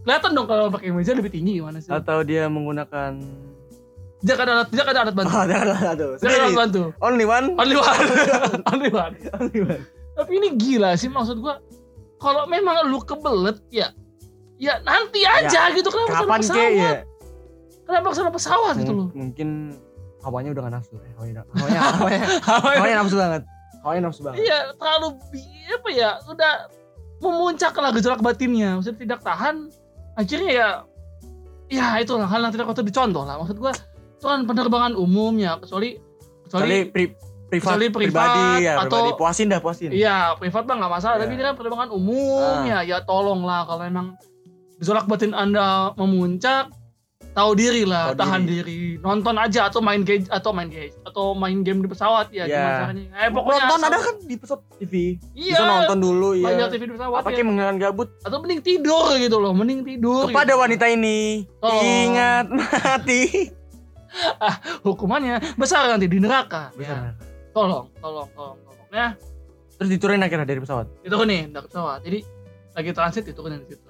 [0.00, 3.20] kelihatan dong kalau pakai meja lebih tinggi gimana sih Atau dia menggunakan
[4.18, 6.10] tidak ada alat tidak ada alat bantu Oh, jangan lah tuh.
[6.16, 7.46] tidak ada alat bantu Only one.
[7.54, 8.06] only one
[8.72, 9.82] only one Only one.
[10.12, 11.60] tapi ini gila sih maksud gua
[12.16, 13.88] kalau memang lu kebelet ya
[14.56, 16.92] ya nanti aja gitu kenapa Kapan pesawat kek ya?
[17.82, 19.48] kenapa ke sana pesawat gitu loh Mung- Mungkin
[20.20, 20.94] hawanya udah gak nafsu.
[20.94, 22.24] Eh, hawanya, hawanya, hawanya,
[22.76, 23.42] hawanya nafsu banget.
[23.80, 24.36] Hawanya nafsu banget.
[24.38, 25.08] iya terlalu
[25.70, 26.52] apa ya udah
[27.18, 29.72] memuncak lah gejolak batinnya maksudnya tidak tahan
[30.14, 30.68] akhirnya ya
[31.68, 33.70] ya itulah hal yang tidak patut dicontoh lah maksud gua
[34.12, 35.96] itu kan penerbangan umum ya kecuali
[36.42, 37.14] Kecuali kecuali pri-
[37.46, 39.10] privat, kecuali privat pribadi ya, atau- pribadi.
[39.16, 39.90] Puasin dah, puasin.
[39.90, 41.22] iya privat mah nggak masalah Iya.
[41.22, 42.62] tapi ini kan penerbangan umum Ah.
[42.64, 44.06] ya ya tolonglah kalau emang
[44.76, 46.70] gejolak batin anda memuncak
[47.40, 48.80] tahu diri lah Tahu tahan diri.
[48.98, 52.52] nonton aja atau main game atau main game atau main game di pesawat ya Iya.
[52.52, 54.94] gimana caranya eh pokoknya nonton asal- ada kan di pesawat TV.
[55.32, 56.68] iya Bisa nonton dulu banyak ya.
[56.68, 57.42] TV di pesawat Apa ya.
[57.42, 60.60] mengenang gabut atau mending tidur gitu loh mending tidur kepada gitu.
[60.60, 61.48] wanita ini.
[61.58, 61.80] Oh.
[61.80, 63.22] Ingat mati.
[64.80, 66.98] hukumannya besar nanti di neraka Besar.
[66.98, 67.10] ya.
[67.50, 69.14] tolong tolong tolong tolong ya
[69.72, 70.86] Terus diturunin akhirnya dari pesawat.
[71.00, 72.18] itu nih dari pesawat jadi
[72.70, 73.89] lagi transit diturunin di situ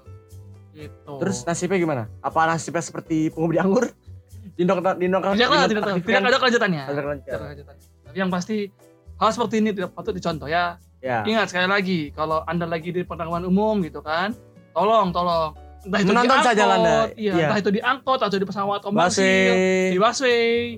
[0.80, 2.02] gitu Terus nasibnya gimana?
[2.20, 3.92] Apa nasibnya seperti pengemudi anggur?
[4.56, 8.66] Dindok dindok tidak lah tidak tidak ada kelanjutannya Tidak ada kelanjutannya tapi yang pasti
[9.22, 11.24] hal seperti ini tidak patut dicontoh ya Ya.
[11.24, 14.36] ingat sekali lagi kalau anda lagi di penerbangan umum gitu kan
[14.76, 17.08] tolong tolong entah itu Menonton saja, Landa.
[17.16, 17.46] iya, Iya.
[17.48, 19.52] entah itu di angkot atau di pesawat komersil
[19.88, 20.76] di busway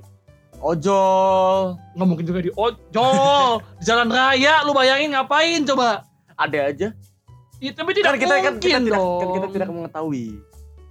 [0.62, 6.06] ojol, nggak mungkin juga di ojol di jalan raya lu bayangin ngapain coba
[6.38, 6.94] ada aja.
[7.62, 10.26] Ya, tapi tidak Kan kita kan mungkin kita tidak dong kan kita tidak mengetahui.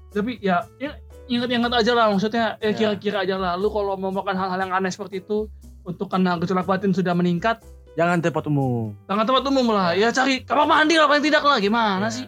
[0.10, 0.91] tapi ya, ya
[1.25, 2.63] ingat-ingat aja lah maksudnya Ya.
[2.63, 5.47] eh kira-kira aja lah lu kalau mau melakukan hal-hal yang aneh seperti itu
[5.81, 7.60] untuk karena gejolak batin sudah meningkat
[7.93, 8.95] Jangan tempat umum.
[9.05, 12.12] jangan tempat umum lah ya cari kamar mandi lah paling tidak lah gimana Ya.
[12.13, 12.25] sih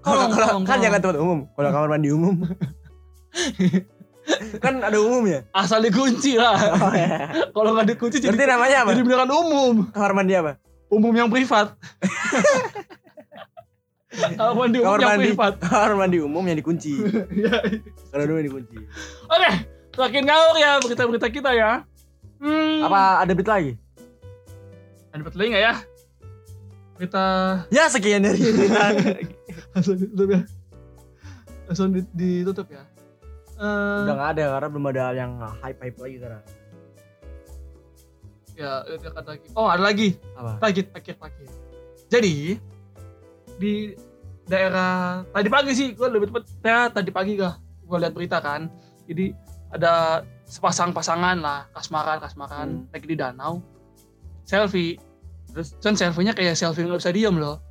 [0.00, 0.62] Kalau kan tolong.
[0.66, 1.38] jangan tempat umum.
[1.48, 2.34] Kalau kamar mandi umum.
[4.58, 5.40] kan ada umum ya.
[5.52, 7.30] asal dikunci lah Oh, ya.
[7.50, 8.90] kalau nggak dikunci jadi Berarti namanya apa?
[8.90, 10.56] jadi beneran umum Kamar mandi apa?
[10.88, 11.74] umum yang privat
[14.14, 15.26] kamar mandi umum Kamar yang mandi.
[15.28, 16.92] privat Kamar mandi umum yang dikunci.
[17.32, 17.54] Ya.
[18.08, 18.76] Kalau dulu yang dikunci.
[19.24, 19.50] oke
[19.90, 21.70] semakin ngawur ya berita-berita kita ya
[22.38, 22.82] hmm.
[22.82, 23.72] Apa ada beat lagi?
[25.08, 25.74] ada berita lagi nggak ya
[26.94, 27.24] berita
[27.68, 28.84] Ya sekian dari berita.
[29.72, 30.40] langsung ditutup ya
[31.64, 32.82] langsung di- ditutup ya
[33.54, 36.42] Eh, Udah nggak ada karena belum ada yang hype hype lagi sekarang.
[38.54, 40.52] ya itu kata lagi oh ada lagi Apa?
[40.60, 41.14] lagi terakhir
[42.06, 42.34] jadi
[43.54, 43.72] di
[44.44, 48.68] daerah tadi pagi sih gue lebih tepat ya tadi pagi gak gue lihat berita kan
[49.04, 49.32] jadi
[49.70, 52.88] ada sepasang pasangan lah kasmaran kasmaran Hmm.
[52.90, 53.60] lagi di danau
[54.44, 55.00] selfie
[55.46, 57.62] Terus kan selfie-nya kayak selfie nggak bisa diem loh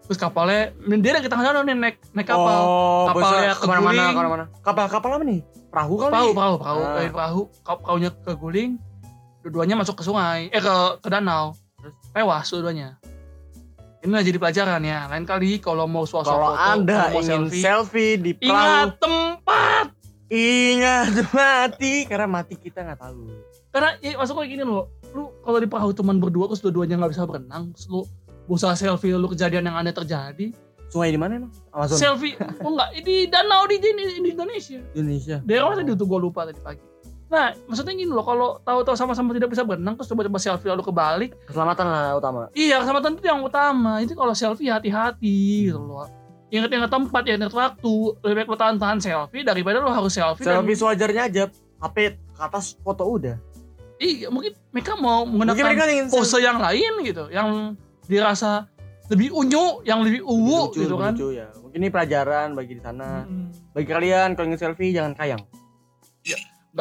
[0.00, 4.08] terus kapalnya dia lagi tengah danau nih naik naik kapal Oh, Kapalnya ke mana-mana, keguling.
[4.08, 4.44] ke mana-mana.
[4.60, 5.40] Kapal kapal apa nih?
[5.70, 6.10] Perahu kali?
[6.10, 6.92] perahu perahu perahu Ah.
[6.96, 8.70] dari perahu kau kaunya keguling
[9.40, 11.94] dua-duanya masuk ke sungai eh ke ke danau Terus?
[12.10, 12.88] tewas dua-duanya
[14.00, 17.62] ini jadi pelajaran ya lain kali kalau mau suasana Kalau foto anda mau ingin selfie,
[17.62, 19.86] selfie, di perahu, ingat tempat
[20.30, 23.28] ingat mati karena mati kita nggak tahu.
[23.70, 27.12] karena ya masuk kayak gini loh lu kalau di perahu cuman berdua terus dua-duanya nggak
[27.12, 28.00] bisa berenang terus lu
[28.48, 30.50] berusaha selfie lu kejadian yang aneh terjadi
[30.90, 31.54] Sungai di mana emang?
[31.70, 31.98] Amazon.
[32.02, 32.34] selfie
[32.66, 35.36] oh enggak di danau di, di, di Indonesia Indonesia.
[35.46, 36.82] daerah mana tadi tuh gue lupa tadi pagi
[37.30, 41.30] nah maksudnya gini loh kalau tahu-tahu sama-sama tidak bisa berenang terus coba-coba selfie lalu kebalik
[41.46, 42.50] Keselamatan lah utama.
[42.52, 44.02] Iya, keselamatan itu yang utama.
[44.02, 46.10] Itu kalau selfie hati-hati gitu loh.
[46.50, 47.94] Ingat-ingat tempat, ya ingat waktu.
[48.26, 50.42] Lebih baik lo tahan-tahan selfie daripada lo harus selfie.
[50.42, 51.44] Selfie Dan, sewajarnya aja.
[51.80, 53.38] HP ke atas foto udah.
[54.02, 57.30] iya, mungkin mereka mau Mungkin menggunakan mereka ingin pose yang lain gitu.
[57.30, 57.78] Yang
[58.10, 58.66] dirasa
[59.06, 61.14] lebih unyu, yang lebih uwu gitu lebih kan.
[61.14, 61.46] lucu ya.
[61.62, 63.22] Mungkin ini pelajaran bagi di sana.
[63.22, 63.54] Hmm.
[63.70, 65.42] Bagi kalian kalau ingin selfie jangan kayang.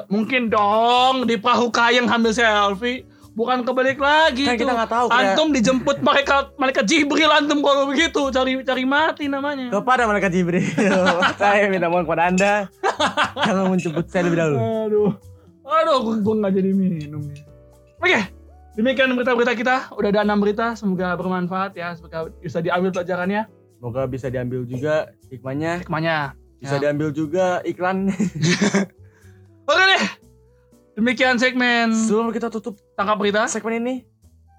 [0.08, 3.06] Mungkin dong di perahu kayang ambil selfie.
[3.30, 4.60] Bukan kebalik lagi Kan tuh.
[4.60, 9.26] kita nggak tahu kayak Antum dijemput malaikat malaikat Jibril antum kalau begitu cari cari mati
[9.26, 9.72] namanya.
[9.72, 10.66] kepada malaikat Jibril.
[11.40, 12.54] saya minta mohon kepada anda
[13.40, 14.58] jangan menjemput saya lebih dahulu.
[14.60, 15.10] Aduh,
[15.64, 17.40] aduh, gue, gue nggak jadi minum nih.
[17.98, 18.20] Oke,
[18.76, 19.76] demikian berita-berita kita.
[19.94, 23.48] Udah ada enam berita, semoga bermanfaat ya, semoga bisa diambil pelajarannya.
[23.74, 24.96] Semoga bisa diambil juga
[25.32, 25.80] hikmahnya.
[25.80, 26.18] Hikmahnya.
[26.60, 26.80] Bisa Ya.
[26.82, 28.12] diambil juga iklan.
[29.70, 30.04] Oke deh,
[30.96, 33.46] demikian segmen Sebelum kita tutup tangkap berita.
[33.46, 33.96] segmen ini,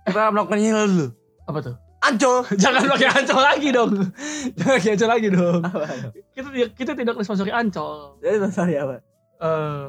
[0.06, 1.06] kita melakukan ini dulu.
[1.44, 1.74] Apa tuh?
[2.00, 2.46] Ancol.
[2.62, 3.92] Jangan pakai ancol lagi dong.
[4.54, 5.60] Jangan pakai ancol lagi dong.
[6.30, 8.22] Kita kita tidak disponsori ancol.
[8.22, 9.02] Jadi sorry apa?
[9.36, 9.84] Eh,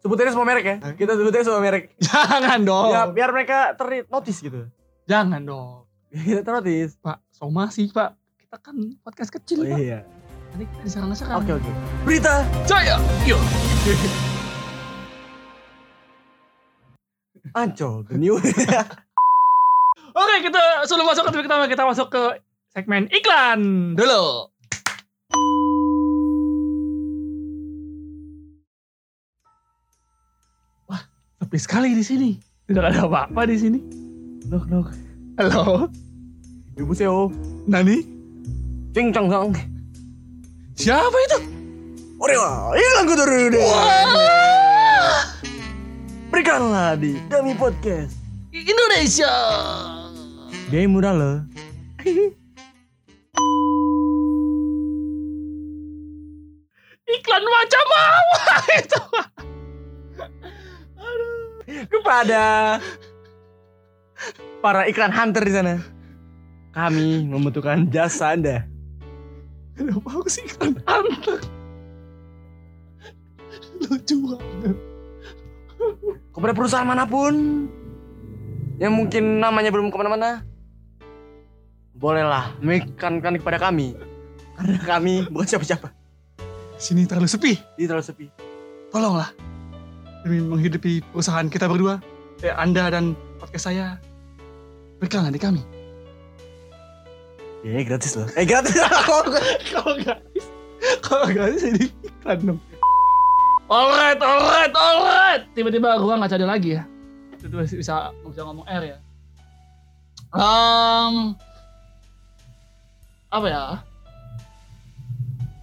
[0.00, 0.76] Sebutin semua merek ya.
[0.92, 1.92] Kita sebutin semua merek.
[1.98, 2.92] jangan dong.
[2.92, 4.68] Ya biar mereka ternotis gitu.
[5.04, 5.84] Jangan dong.
[6.08, 6.96] Kita ternotis.
[6.98, 8.12] Pak, somasi Pak.
[8.36, 9.78] Kita kan podcast kecil Oh Pak.
[9.78, 10.00] iya.
[10.54, 11.42] Nanti kita diserang-serang.
[11.42, 11.66] Oke oke.
[12.06, 12.94] Berita Jaya.
[13.26, 13.42] Yuk.
[17.58, 18.38] Ancol the new.
[20.14, 22.38] Oke, kita sebelum masuk ke topik pertama, kita masuk ke
[22.70, 24.46] segmen iklan dulu.
[30.86, 31.02] Wah,
[31.42, 32.38] sepi sekali di sini.
[32.70, 33.82] Tidak ada apa-apa di sini.
[34.46, 34.94] nok nok.
[35.34, 35.90] Halo,
[36.78, 37.34] Ibu Seo.
[37.66, 38.06] Nani?
[38.94, 39.73] Cing cong cong.
[40.74, 41.38] Siapa itu?
[42.18, 43.62] Kudu dulu.
[43.62, 45.22] Wah,
[46.34, 48.18] Berikanlah di Dami Podcast.
[48.50, 49.30] Indonesia.
[50.74, 51.36] Dia mudah loh.
[57.06, 59.02] Iklan macam apa itu?
[61.86, 62.42] Kepada
[64.58, 65.74] para iklan hunter di sana.
[66.74, 68.73] Kami membutuhkan jasa Anda.
[69.74, 71.42] Kenapa aku sih iklan antar?
[73.82, 74.76] Lucu banget.
[76.30, 77.66] Kepada perusahaan mana pun
[78.78, 80.46] yang mungkin namanya belum ke mana-mana,
[81.94, 83.98] bolehlah mengikankan kepada kami.
[84.54, 85.90] Karena kami bukan siapa-siapa.
[86.78, 87.52] Sini terlalu sepi.
[87.78, 88.26] Ini terlalu sepi.
[88.94, 89.34] tolonglah
[90.22, 91.98] demi menghidupi perusahaan kita berdua,
[92.46, 93.98] eh, Anda dan podcast saya,
[95.02, 95.73] berikanlah di kami.
[97.64, 98.28] Ya gratis loh.
[98.36, 98.76] Eh gratis.
[99.72, 100.44] Kalau gratis,
[101.00, 102.60] kalau gratis jadi iklan dong.
[103.72, 105.42] Alright, alright, alright.
[105.56, 106.84] Tiba-tiba gua nggak ada lagi ya.
[107.40, 108.98] Itu bisa bisa ngomong R ya.
[110.36, 111.32] Um,
[113.32, 113.64] apa ya?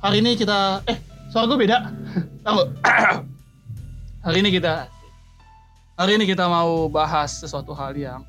[0.01, 0.97] Hari ini kita, eh
[1.29, 1.93] suara gue beda.
[2.45, 2.61] Tahu?
[4.25, 4.89] hari ini kita
[6.01, 8.25] hari ini kita mau bahas sesuatu hal yang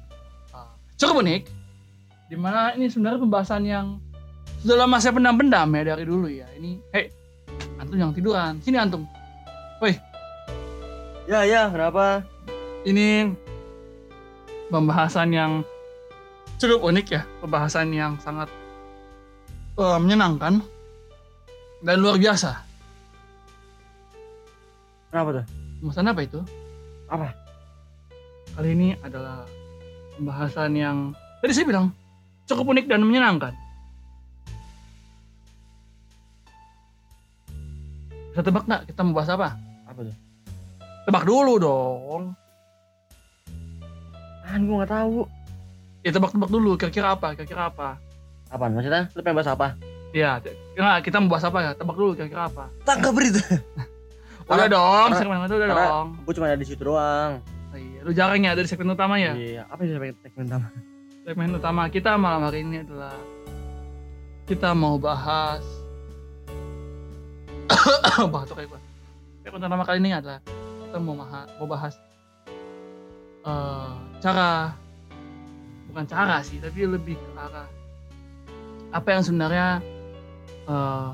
[0.53, 1.62] uh, cukup unik.
[2.33, 4.01] Di mana ini sebenarnya pembahasan yang
[4.65, 6.49] sudah lama saya pendam-pendam ya dari dulu ya.
[6.57, 7.13] Ini, hei,
[7.77, 8.57] antum yang tiduran.
[8.65, 9.05] Sini antum.
[9.85, 9.93] Woi,
[11.29, 12.25] Ya ya, kenapa?
[12.89, 13.37] ini
[14.73, 15.61] pembahasan yang
[16.57, 18.49] cukup unik ya, pembahasan yang sangat
[19.77, 20.65] eh, menyenangkan
[21.85, 22.65] dan luar biasa.
[25.13, 25.47] Kenapa tuh?
[25.85, 26.41] Pembahasan apa itu?
[27.13, 27.29] Apa?
[28.57, 29.45] Kali ini adalah
[30.17, 30.97] pembahasan yang
[31.45, 31.93] tadi saya bilang
[32.53, 33.53] cukup unik dan menyenangkan.
[38.33, 39.49] Bisa tebak nggak kita mau bahas apa?
[39.85, 40.17] Apa tuh?
[41.05, 42.23] Tebak dulu dong.
[44.47, 45.29] Kan gua nggak tahu.
[46.03, 46.71] Ya tebak-tebak dulu.
[46.77, 47.37] Kira-kira apa?
[47.37, 48.01] Kira-kira apa?
[48.49, 49.09] Apaan maksudnya?
[49.13, 49.77] Lu pengen bahas apa?
[50.13, 50.37] Ya,
[50.77, 51.71] nggak, kita mau bahas apa ya?
[51.73, 52.69] Tebak dulu kira-kira apa?
[52.85, 53.41] Tangkap berita.
[54.43, 56.07] Udah Karena- dong, karena- segmen itu udah dong.
[56.27, 57.33] Gua cuma ada di situ doang.
[57.73, 58.01] Oh, iya.
[58.05, 59.33] Lu jarang ya dari segmen utama ya?
[59.33, 59.65] Iya.
[59.71, 60.69] Apa sih segmen utama?
[61.23, 63.15] Segmen utama kita malam hari ini adalah
[64.43, 65.63] kita mau bahas
[68.35, 68.81] batuk kayak gua.
[69.47, 71.95] Segmen utama kali ini adalah kita mau bahas, mau bahas
[73.47, 74.75] eh, cara
[75.95, 77.71] bukan cara sih, tapi lebih ke arah
[78.91, 79.79] apa yang sebenarnya
[80.67, 81.09] eh,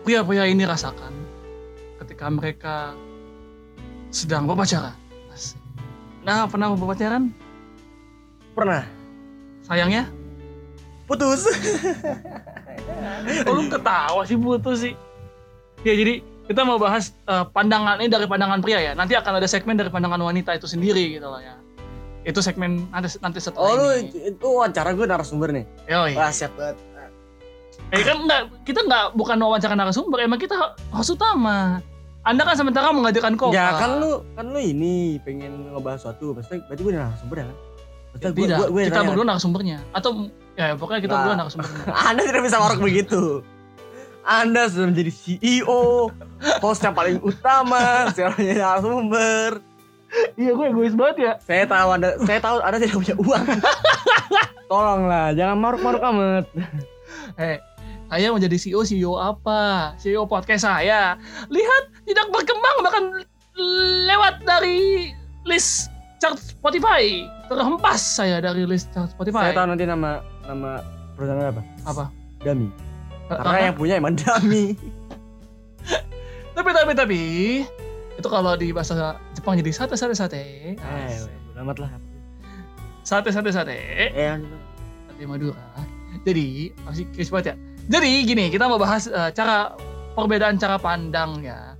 [0.00, 1.12] pria-pria ini rasakan
[2.00, 2.76] ketika mereka
[4.08, 4.96] sedang berpacaran.
[6.24, 7.28] Nah, pernah berpacaran?
[8.56, 9.01] Pernah.
[9.72, 10.04] Sayangnya
[11.08, 11.48] Putus.
[13.46, 14.94] Oh, lu ketawa sih putus sih.
[15.86, 16.18] Ya jadi
[16.50, 18.92] kita mau bahas eh, pandangan ini dari pandangan pria ya.
[18.98, 21.54] Nanti akan ada segmen dari pandangan wanita itu sendiri gitu loh ya.
[22.26, 24.34] Itu segmen nanti nanti setelah Oh lu ini.
[24.34, 25.64] itu wawancara gue narasumber nih.
[25.86, 26.12] Yoi.
[26.18, 26.76] Wah siap banget.
[27.94, 31.78] Eh kan enggak kita enggak bukan wawancara narasumber, emang kita host utama.
[32.26, 33.54] Anda kan sementara mengajarkan kok.
[33.54, 36.34] Ya kan lu kan lu ini pengen ngebahas sesuatu.
[36.34, 37.56] Pasti berarti gue narasumber ya kan?
[38.12, 39.08] Gua- tidak, gua- gua yang kita nanya.
[39.08, 40.10] berdua narasumbernya atau
[40.52, 41.18] ya pokoknya kita Nah.
[41.18, 41.76] berdua narasumbernya.
[42.08, 43.22] Anda tidak bisa ngorok begitu.
[44.22, 45.82] Anda sudah menjadi CEO,
[46.60, 49.50] host yang paling utama, sekarang narasumber.
[50.34, 51.32] iya gue egois banget ya.
[51.40, 53.44] Saya tahu Anda, saya tahu Anda tidak punya uang.
[54.70, 56.44] Tolonglah, jangan maruk-maruk amat.
[57.36, 57.58] Eh,
[58.06, 59.92] saya mau jadi CEO, CEO apa?
[59.96, 61.16] CEO podcast saya.
[61.48, 63.04] Lihat, tidak berkembang bahkan
[64.06, 65.91] lewat dari list
[66.22, 67.26] chart Spotify.
[67.50, 69.50] Terhempas saya dari list chart Spotify.
[69.50, 70.78] Saya tahu nanti nama nama
[71.18, 71.62] perusahaan apa?
[71.82, 72.04] Apa?
[72.46, 72.70] Dami.
[73.26, 74.78] Karena yang punya emang Dami.
[76.52, 77.22] Tapi, tapi, tapi,
[78.12, 80.76] itu kalau di bahasa Jepang jadi sate, sate, sate.
[80.76, 81.16] Eh,
[81.56, 81.90] udah amat lah.
[83.00, 83.72] Sate, sate, sate.
[84.12, 84.36] Eh,
[85.08, 85.56] Sate Madura.
[86.28, 87.54] Jadi, masih banget ya.
[87.88, 89.72] Jadi gini, kita mau bahas eh, cara
[90.12, 91.72] perbedaan cara pandang ya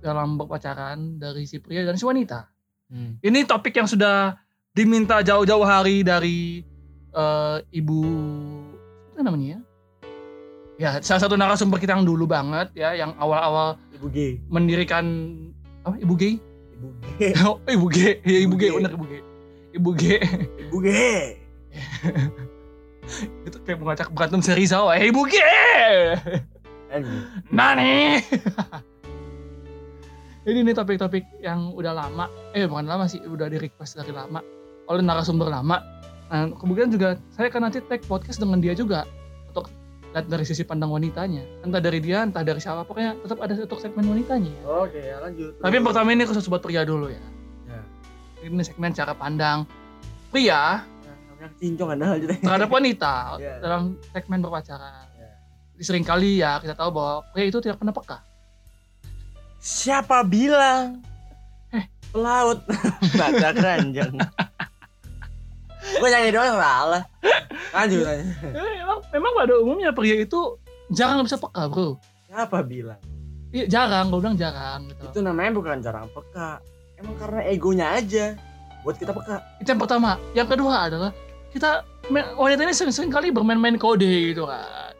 [0.00, 2.53] dalam berpacaran dari si pria dan si wanita.
[2.90, 3.20] Hmm.
[3.22, 4.36] Ini topik yang sudah
[4.74, 6.66] diminta jauh-jauh hari dari
[7.14, 8.00] eh, ibu
[9.14, 9.60] apa namanya ya?
[10.74, 14.42] Ya, salah satu narasumber kita yang dulu banget ya, yang awal-awal Ibu G.
[14.50, 15.06] mendirikan
[15.86, 15.94] apa?
[16.02, 16.34] Ibu gay?
[16.74, 17.20] Ibu G.
[17.46, 18.18] Oh, ibu gay.
[18.26, 18.76] Ya, ibu Ibu gay, gay.
[18.82, 19.20] bener ibu gay.
[19.74, 20.02] Ibu G.
[20.66, 20.88] Ibu G.
[23.46, 24.98] Itu kayak mengacak berantem Serizawa.
[24.98, 25.38] Eh, ibu G.
[27.54, 28.18] Nani.
[30.44, 34.44] Jadi ini topik-topik yang udah lama, eh bukan lama sih, udah di request dari lama
[34.84, 35.80] oleh narasumber lama.
[36.26, 39.08] Nah, kemudian juga saya akan nanti tag podcast dengan dia juga
[39.46, 39.72] untuk
[40.12, 41.40] lihat dari sisi pandang wanitanya.
[41.64, 44.52] Entah dari dia, entah dari siapa, pokoknya tetap ada satu segmen wanitanya.
[44.52, 44.62] ya.
[44.84, 45.52] Oke, ya lanjut.
[45.58, 47.24] Tapi yang pertama ini khusus buat pria dulu ya.
[47.64, 47.80] Ya.
[48.44, 49.64] Ini segmen cara pandang
[50.28, 50.84] pria
[51.24, 52.40] Namanya cincong Anda lanjut aja.
[52.42, 53.54] terhadap wanita Ya.
[53.58, 55.08] dalam segmen berpacaran.
[55.14, 55.30] Ya.
[55.78, 58.18] Seringkali ya kita tahu bahwa pria itu tidak pernah peka.
[59.64, 61.00] Siapa bilang?
[61.72, 61.88] Eh.
[62.12, 62.60] Pelaut.
[63.18, 64.12] Baca keranjang.
[65.96, 67.02] Gue nyanyi doang salah.
[67.72, 68.24] Lanjut aja.
[68.44, 70.60] Ya, memang, memang pada umumnya pria itu
[70.92, 71.96] jarang bisa peka bro.
[72.28, 73.00] Siapa bilang?
[73.56, 75.04] Iya jarang, gue bilang jarang gitu.
[75.08, 76.60] Itu namanya bukan jarang peka.
[77.00, 78.36] Emang karena egonya aja.
[78.84, 79.40] Buat kita peka.
[79.64, 80.20] Itu yang pertama.
[80.36, 81.10] Yang kedua adalah
[81.56, 81.88] kita
[82.36, 84.92] wanita ini sering-sering kali bermain-main kode gitu kan.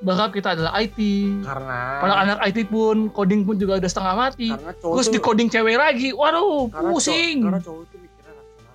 [0.00, 0.96] Berharap kita adalah IT.
[1.44, 4.48] Karena Padahal anak IT pun coding pun juga udah setengah mati.
[4.80, 6.16] Terus di coding cewek lagi.
[6.16, 7.36] Waduh, karena pusing.
[7.38, 8.74] Cowok, karena cowok tuh mikirnya rasional.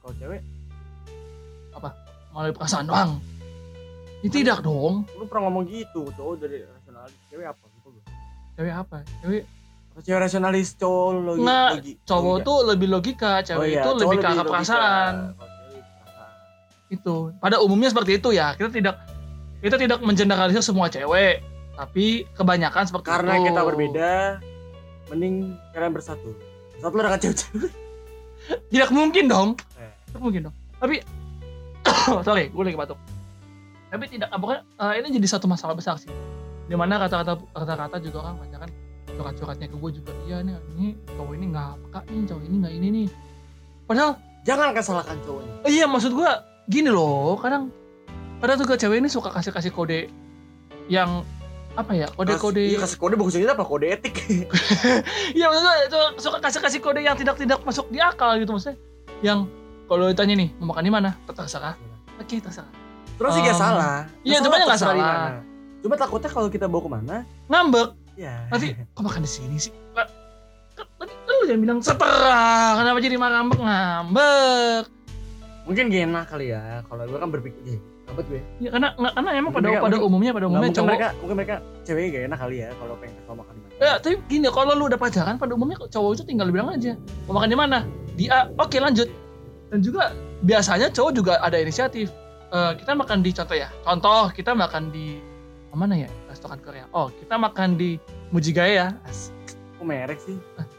[0.00, 0.40] Kalau cewek,
[2.38, 3.18] Malah perasaan doang.
[4.22, 5.02] Ini tidak dong.
[5.18, 7.18] lu pernah ngomong gitu, cowok dari rasionalis.
[7.26, 7.64] Cewek apa?
[7.66, 7.90] Gitu.
[8.54, 8.96] Cewek apa?
[9.26, 9.42] Cewek
[9.98, 11.92] cewek rasionalis, cowok logi, Nggak, logi.
[12.06, 12.46] cowok logika.
[12.46, 15.14] tuh lebih logika, cewek Oh iya, itu cowok lebih ke arah perasaan.
[16.88, 17.16] Itu.
[17.42, 18.54] Pada umumnya seperti itu ya.
[18.54, 18.94] Kita tidak
[19.58, 21.42] kita tidak mengeneralisir semua cewek.
[21.78, 23.46] Tapi kebanyakan seperti Karena itu.
[23.50, 24.12] kita berbeda,
[25.10, 26.34] mending kalian bersatu.
[26.78, 27.70] Satu lo dengan cewek-cewek.
[28.70, 29.48] Tidak mungkin dong.
[29.78, 29.92] Eh.
[30.10, 30.54] Tidak mungkin dong.
[30.78, 30.98] Tapi
[32.26, 32.98] sorry, gue lagi batuk.
[33.88, 36.10] Tapi tidak pokoknya eh, ini jadi satu masalah besar sih.
[36.66, 38.70] Di mana kata-kata kata-kata juga orang banyak kan
[39.08, 42.74] curhat-curhatnya ke gue juga iya nih ini cowok ini nggak peka nih cowok ini nggak
[42.78, 43.06] ini nih
[43.82, 44.10] padahal
[44.46, 45.54] Jangan kesalahkan cowoknya.
[45.66, 46.30] eh, iya maksud gue
[46.70, 47.74] gini loh kadang
[48.38, 50.06] kadang juga cewek ini suka kasih kasih kode
[50.86, 51.22] yang
[51.74, 53.62] apa ya kode-kode Iya, kasih kode bagusnya apa?
[53.62, 54.14] Kode etik.
[55.36, 55.74] Iya maksudnya
[56.18, 58.78] suka kasih kasih kode yang tidak tidak masuk di akal gitu maksudnya.
[59.20, 59.46] Yang
[59.86, 61.74] kalau ditanya nih mau makan di mana, terserah.
[62.18, 62.70] Oke terserah.
[63.14, 63.96] Terus sih gak Um, salah.
[64.22, 64.94] iya, sebenarnya nggak salah.
[64.94, 65.40] mana.
[65.78, 67.16] Cuma takutnya kalau kita bawa ke mana,
[67.46, 67.88] Ngambek.
[68.14, 68.46] ya.
[68.48, 69.72] Nanti kok makan di sini sih?
[69.92, 70.06] Lah,
[70.74, 72.74] kan Tadi lu jangan bilang seterah.
[72.76, 74.84] Kenapa jadi malah ngambek ngambek?
[75.64, 76.62] Mungkin gak enak kali ya.
[76.84, 77.78] Kalau gue kan berpikir,
[78.08, 78.40] eh, ngabet gue.
[78.58, 80.88] Ya karena nggak- karena emang pada Mereka- pada umumnya pada umumnya mungkin cowok.
[80.88, 81.54] mereka, mungkin mereka
[81.84, 83.72] cewek gak enak kali ya kalau pengen kesel makan di mana.
[83.78, 86.92] Ya, tapi gini kalau lu udah pacaran pada umumnya cowok itu tinggal bilang aja.
[87.28, 87.78] Mau makan di mana?
[88.16, 88.48] Di A.
[88.56, 89.06] Oke lanjut.
[89.68, 92.08] Dan juga biasanya cowok juga ada inisiatif.
[92.48, 95.20] Eh, kita makan di contoh ya contoh kita makan di
[95.68, 96.08] mana ya?
[96.26, 96.88] Restoran Korea.
[96.90, 99.28] Oh kita makan di Mujigaya As-
[99.76, 100.34] Kok merek sih?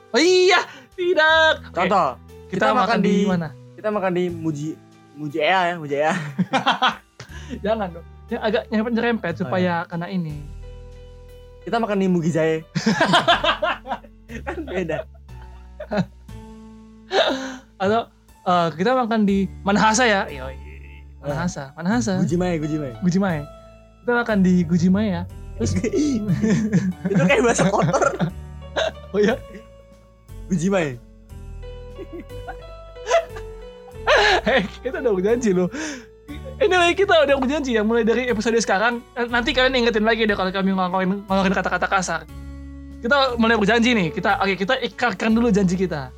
[0.09, 0.65] oh iya
[0.97, 1.61] tidak.
[1.71, 2.17] Contoh,
[2.51, 3.53] kita, makan, di, mana?
[3.77, 4.73] kita makan di Muji
[5.15, 6.11] Muji Ea ya, Muji Ea.
[7.66, 10.38] jangan dong yang agak nyerempet nyerempet supaya karena ini
[11.60, 12.64] Kita makan di Mugi Jae.
[14.47, 15.06] kan beda.
[17.78, 18.02] atau
[18.47, 20.56] eh, kita makan di Manhasa ya Yoi.
[21.20, 22.93] Manhasa Manhasa Gujimae, Gujimae.
[23.04, 23.41] Gujimae.
[24.02, 25.24] Kita makan di Gujimae ya.
[25.60, 25.76] Terus
[27.12, 28.32] Itu kayak bahasa kotor.
[29.14, 29.36] oh ya,
[30.47, 30.95] Gujimae.
[34.47, 35.68] hei kita udah berjanji loh.
[36.60, 40.36] Anyway kita udah berjanji ya mulai dari episode sekarang eh, nanti kalian ingetin lagi deh
[40.36, 42.22] kalau kami ngomongin ngomongin kata-kata kasar.
[42.99, 44.07] Kita mulai berjanji nih.
[44.12, 46.12] Kita oke kita ikrarkan dulu janji kita.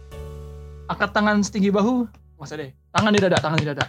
[0.89, 2.10] Angkat tangan setinggi bahu.
[2.42, 2.74] Masa deh.
[2.89, 3.86] Tangan di dada, tangan di dada.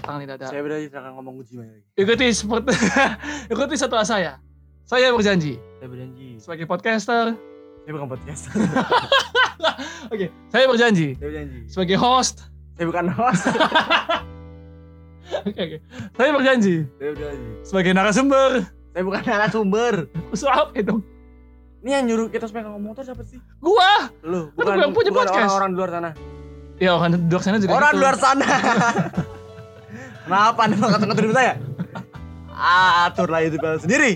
[0.00, 0.46] Tangan di dada.
[0.48, 1.84] Saya berarti akan ngomong Gujimae lagi.
[1.92, 2.72] Ikuti seperti
[3.52, 4.32] ikuti setelah saya.
[4.82, 6.28] Saya berjanji Saya berjanji.
[6.40, 7.36] sebagai podcaster.
[7.84, 8.42] Saya bukan podcast.
[10.12, 11.60] Oke, saya berjanji Saya berjanji.
[11.70, 13.44] sebagai host Saya bukan host.
[15.32, 15.78] Oke, oke.
[16.12, 17.46] Saya berjanji Saya berjanji.
[17.64, 18.50] sebagai narasumber.
[18.92, 19.94] Saya bukan narasumber.
[20.28, 21.00] Usul apa itu?
[21.82, 23.40] Ini yang nyuruh kita supaya ngomong motor siapa sih?
[23.58, 24.12] Gua.
[24.22, 25.38] Lu, Kan bukan, yang punya bukan podcast.
[25.40, 26.10] orang-orang di luar sana.
[26.78, 28.02] Ya orang di luar sana juga Orang gitu.
[28.02, 28.48] luar sana.
[30.24, 31.54] Kenapa anda ngatur-ngatur hidup saya?
[32.48, 34.12] Ah, aturlah hidup kalian sendiri.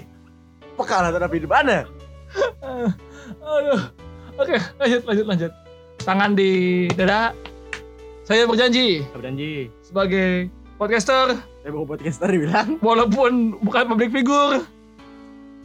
[0.77, 1.79] Pekalah terhadap hidup anda.
[3.43, 3.81] Aduh.
[4.37, 5.53] Oke, lanjut, lanjut, lanjut.
[5.99, 6.51] Tangan di
[6.95, 7.33] dada.
[8.23, 9.53] Saya berjanji Saya berjanji.
[9.81, 12.77] sebagai podcaster, Saya bukan podcaster dibilang.
[12.79, 14.61] walaupun bukan public figure.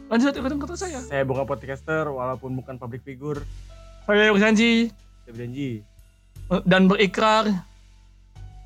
[0.08, 1.00] Lanjut, ikutin kata saya.
[1.00, 3.40] Saya bukan podcaster walaupun bukan public figure.
[4.02, 4.90] Saya berjanji
[5.22, 5.70] Saya berjanji.
[6.50, 7.46] eh, dan berikrar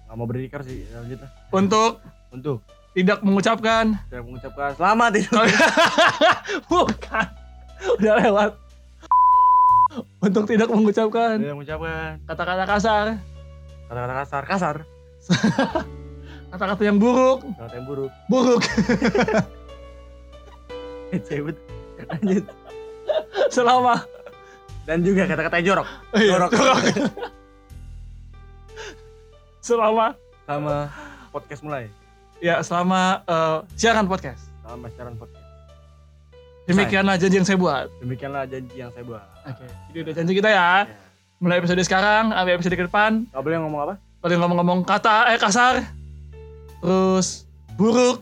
[0.07, 0.86] Gak mau berdikar sih.
[0.88, 1.30] Lanjut lah.
[1.53, 1.92] untuk
[2.28, 2.59] Untuk
[2.92, 5.36] tidak mengucapkan saya mengucapkan selamat itu.
[6.70, 7.26] bukan
[7.99, 8.51] udah lewat
[10.18, 13.05] untuk tidak mengucapkan Saya mengucapkan kata-kata kasar
[13.86, 14.76] kata-kata kasar, kasar.
[16.49, 18.11] kata-kata yang buruk Kata yang buruk.
[18.26, 18.62] buruk
[21.22, 21.57] Cebut.
[22.05, 22.44] Lanjut.
[23.49, 23.94] selama
[24.82, 25.88] Dan juga kata-kata yang jorok.
[26.12, 26.51] Iya, Jorok.
[26.53, 26.78] jorok.
[29.59, 30.07] selama
[30.44, 30.76] Sama
[31.28, 31.90] podcast mulai.
[32.38, 35.42] ya selama eh, siaran podcast Sama siaran podcast.
[36.66, 39.24] demikianlah janji yang saya buat Demikianlah janji yang saya buat.
[39.44, 40.94] oke jadi udah janji kita ya Ya.
[41.38, 43.94] mulai episode sekarang sampai episode ke depan Gak boleh ngomong apa?
[44.20, 45.82] kalian ngomong-ngomong kata eh kasar
[46.81, 48.20] terus buruk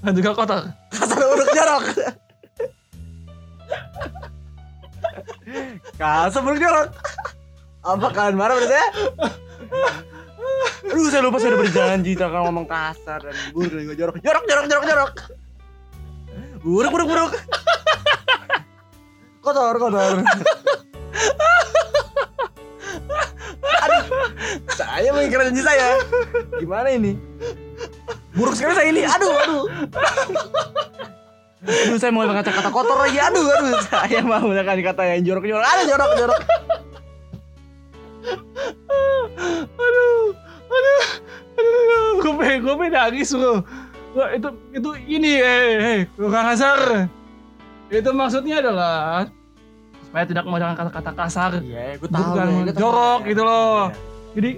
[0.00, 1.84] dan juga kotor Kasar buruk jorok.
[6.00, 6.88] Kasar buruk jorok.
[7.80, 8.88] Apa kalian marah pada saya?
[10.90, 14.14] Aduh saya lupa saya udah berjanji akan ngomong kasar dan buruk dan juga jorok.
[14.20, 15.12] Jorok jorok jorok jorok.
[16.60, 17.32] Buruk buruk buruk.
[19.40, 20.20] Kotor kotor.
[24.74, 25.98] Saya mengingkar janji saya.
[26.58, 27.14] Gimana ini?
[28.34, 29.02] Buruk sekali saya ini.
[29.06, 29.64] Aduh aduh.
[31.60, 33.18] Aduh saya mau mengatakan kata kotor lagi.
[33.20, 33.78] Aduh aduh.
[33.86, 35.66] Saya mau mengatakan kata yang jorok jorok.
[35.66, 36.40] Aduh jorok jorok.
[39.80, 40.22] aduh
[40.70, 41.02] aduh
[41.58, 43.32] aduh gue pengen gue pengen nangis
[44.10, 47.06] Wah, itu itu ini eh eh kurang kasar
[47.90, 49.30] itu maksudnya adalah
[50.10, 53.28] supaya tidak menggunakan kata-kata kasar Iya, gue tahu Bukan ya, tahu jorok ya.
[53.30, 53.80] gitu loh.
[54.30, 54.50] jadi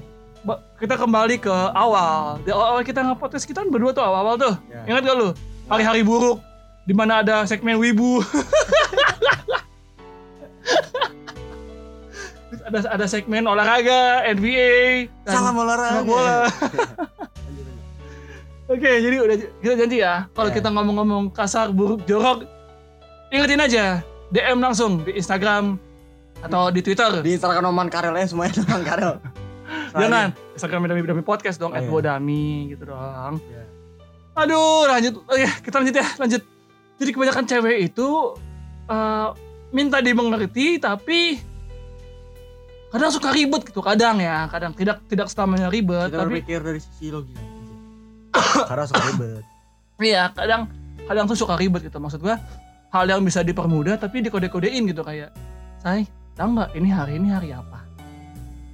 [0.42, 4.34] ba- kita kembali ke awal di awal, -awal kita nge-podcast kita kan berdua tuh awal-awal
[4.34, 4.80] tuh Iya.
[4.88, 5.28] ingat gak lu
[5.66, 6.40] hari-hari buruk
[6.82, 8.18] di mana ada segmen wibu.
[12.50, 16.02] Terus ada ada segmen olahraga, NBA, Salam olahraga.
[16.02, 16.50] bola.
[18.72, 20.28] Oke, jadi udah kita janji ya.
[20.30, 20.54] Kalau Ya.
[20.54, 22.44] kita ngomong-ngomong kasar, buruk, jorok,
[23.28, 23.84] ingetin aja.
[24.32, 25.76] DM langsung di Instagram
[26.40, 27.20] atau di Twitter.
[27.20, 29.14] Di Instagram Oman Karel ya semuanya Oman Karel.
[30.00, 32.16] Jangan Instagram Dami Dami Podcast dong, Oh, iya.
[32.72, 33.36] Gitu doang.
[33.44, 33.64] Iya.
[34.32, 35.20] Aduh, lanjut.
[35.28, 36.42] Oke, kita lanjut ya, lanjut.
[36.96, 38.08] Jadi kebanyakan cewek itu
[38.88, 39.28] eh,
[39.72, 41.36] minta dimengerti, tapi
[42.88, 43.84] kadang suka ribet gitu.
[43.84, 47.36] Kadang ya, kadang tidak tidak selamanya ribet, Kita tapi berpikir dari sisi logis.
[48.68, 49.44] Karena suka ribet.
[50.00, 50.72] Iya, kadang
[51.04, 52.00] kadang tuh suka ribet gitu.
[52.00, 52.40] Maksud gua
[52.92, 55.32] hal yang bisa dipermudah tapi dikode-kodein gitu kayak,
[55.80, 56.04] "Say,
[56.36, 57.80] tahu nggak ini hari ini hari apa?"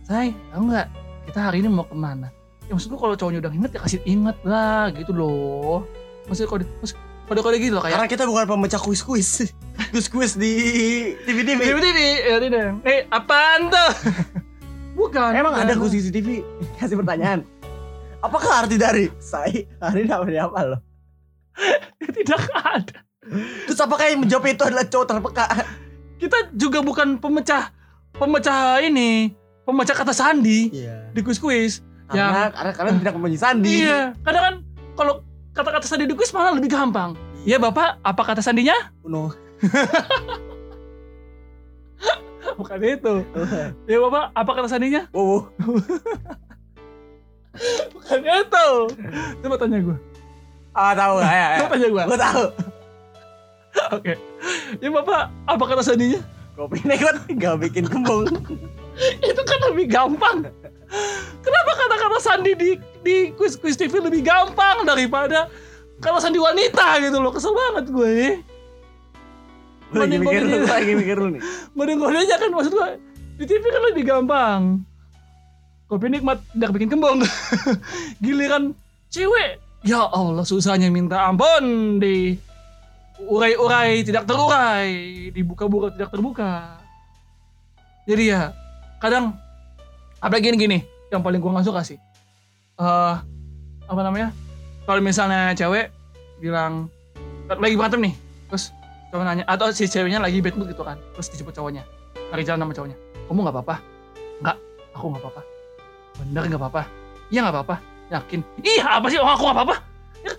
[0.05, 0.87] "Say, tahu nggak
[1.31, 2.29] kita hari ini mau ke mana?"
[2.67, 5.87] Ya maksud gua kalau cowoknya udah inget ya kasih inget lah gitu loh.
[6.29, 9.53] Maksudnya kode maksud- kode-kode gitu loh kayak Karena kita bukan pemecah kuis-kuis.
[9.93, 10.53] Kuis-kuis di
[11.25, 11.61] TV-TV.
[11.65, 11.99] TV TV
[12.29, 12.69] ya tidak.
[12.85, 13.91] Eh, apaan tuh?
[14.99, 15.31] Bukan.
[15.31, 16.43] Emang ada kuis CCTV
[16.77, 17.47] kasih pertanyaan.
[18.19, 20.81] Apakah arti dari saya hari ini apa apa loh?
[22.19, 23.08] Tidak ada.
[23.65, 25.45] Terus apakah yang menjawab itu adalah cowok terpeka?
[26.19, 27.71] Kita juga bukan pemecah
[28.17, 29.31] pemecah ini,
[29.63, 31.13] pemecah kata sandi Iya.
[31.15, 31.85] di kuis-kuis.
[32.09, 33.85] Karena, karena kalian tidak mempunyai sandi.
[33.85, 34.55] Iya, kadang kan
[34.97, 35.15] kalau
[35.53, 37.15] kata-kata sandi di kuis malah lebih gampang.
[37.47, 38.75] Ya Bapak, apa kata sandinya?
[39.05, 39.31] Uno.
[42.59, 43.15] Bukan itu.
[43.91, 45.07] Ya Bapak, apa kata sandinya?
[45.15, 45.47] Wow.
[47.95, 48.67] Bukan itu.
[49.43, 49.97] Coba tanya gue.
[50.75, 51.31] Ah tahu ya?
[51.31, 51.47] ya.
[51.63, 52.03] Coba tanya gue.
[52.07, 52.43] Gue tahu.
[53.95, 54.15] Oke.
[54.83, 56.21] Ya Bapak, apa kata sandinya?
[56.59, 58.27] Kopi nekot nggak bikin kembung.
[59.31, 60.51] itu kan lebih gampang.
[61.39, 62.71] Kenapa kata-kata sandi di
[63.05, 65.47] di kuis-kuis TV lebih gampang daripada
[66.03, 67.31] kalau sandi wanita gitu loh.
[67.31, 68.43] Kesel banget gue.
[69.89, 71.43] Gue lagi mikir lu, gue lagi mikir lu nih.
[71.79, 72.91] Mending aja kan maksud gue
[73.39, 74.61] di TV kan lebih gampang.
[75.89, 77.23] Kopi nikmat tidak bikin kembung.
[78.25, 78.77] Giliran
[79.09, 82.37] cewek, ya Allah susahnya minta ampun di
[83.19, 86.79] urai-urai tidak terurai, dibuka-buka tidak terbuka.
[88.07, 88.55] Jadi ya
[89.03, 89.35] kadang
[90.23, 90.79] apalagi gini gini
[91.11, 91.99] yang paling gua nggak suka sih.
[92.79, 93.15] eh
[93.89, 94.31] apa namanya?
[94.87, 95.91] Kalau misalnya cewek
[96.39, 96.87] bilang
[97.51, 98.15] lagi berantem nih,
[98.47, 98.71] terus
[99.11, 101.83] cowok nanya atau si ceweknya lagi bad mood gitu kan, terus dijemput cowoknya,
[102.31, 102.97] lagi jalan sama cowoknya,
[103.27, 103.77] kamu nggak apa-apa?
[104.39, 104.57] Nggak,
[104.95, 105.43] aku nggak apa-apa.
[106.23, 106.83] Bener nggak apa-apa?
[107.33, 107.77] Iya nggak apa-apa.
[108.09, 108.41] Yakin?
[108.65, 109.19] Iya apa sih?
[109.21, 109.77] Oh aku nggak apa-apa.
[110.25, 110.33] Ya,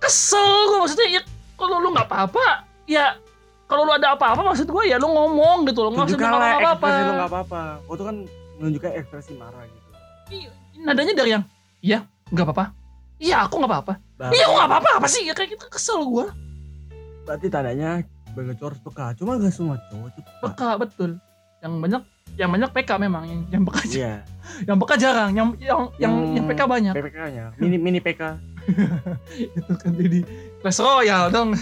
[0.00, 1.08] kesel gue maksudnya.
[1.20, 1.22] Ya
[1.60, 3.14] kalau lu nggak apa-apa, ya
[3.68, 6.88] kalau lu ada apa-apa maksud gue ya lu ngomong gitu loh, nggak usah bilang apa-apa.
[6.88, 7.62] lu nggak apa-apa.
[7.84, 8.16] Gue tuh kan
[8.58, 9.88] menunjukkan ekspresi marah gitu.
[10.30, 10.50] Iya,
[10.80, 11.44] nadanya dari yang
[11.80, 11.98] iya
[12.28, 12.64] nggak apa-apa.
[13.20, 13.92] Iya aku nggak apa-apa.
[14.32, 15.22] Iya aku nggak apa-apa apa sih?
[15.22, 16.26] Ya kayak gitu kesel gue.
[17.20, 18.02] berarti tandanya
[18.32, 19.06] banyak cowok harus peka.
[19.14, 20.40] Cuma gak semua cowok tuh peka.
[20.50, 21.10] Peka betul.
[21.60, 22.02] Yang banyak
[22.38, 24.14] yang banyak PK memang yang yang peka Iya.
[24.64, 27.44] yang peka jarang yang yang yang, Yang- yang PK banyak PPK-nya.
[27.60, 28.22] Mini mini PK.
[29.58, 30.20] itu kan jadi
[30.60, 31.56] Clash Royale dong.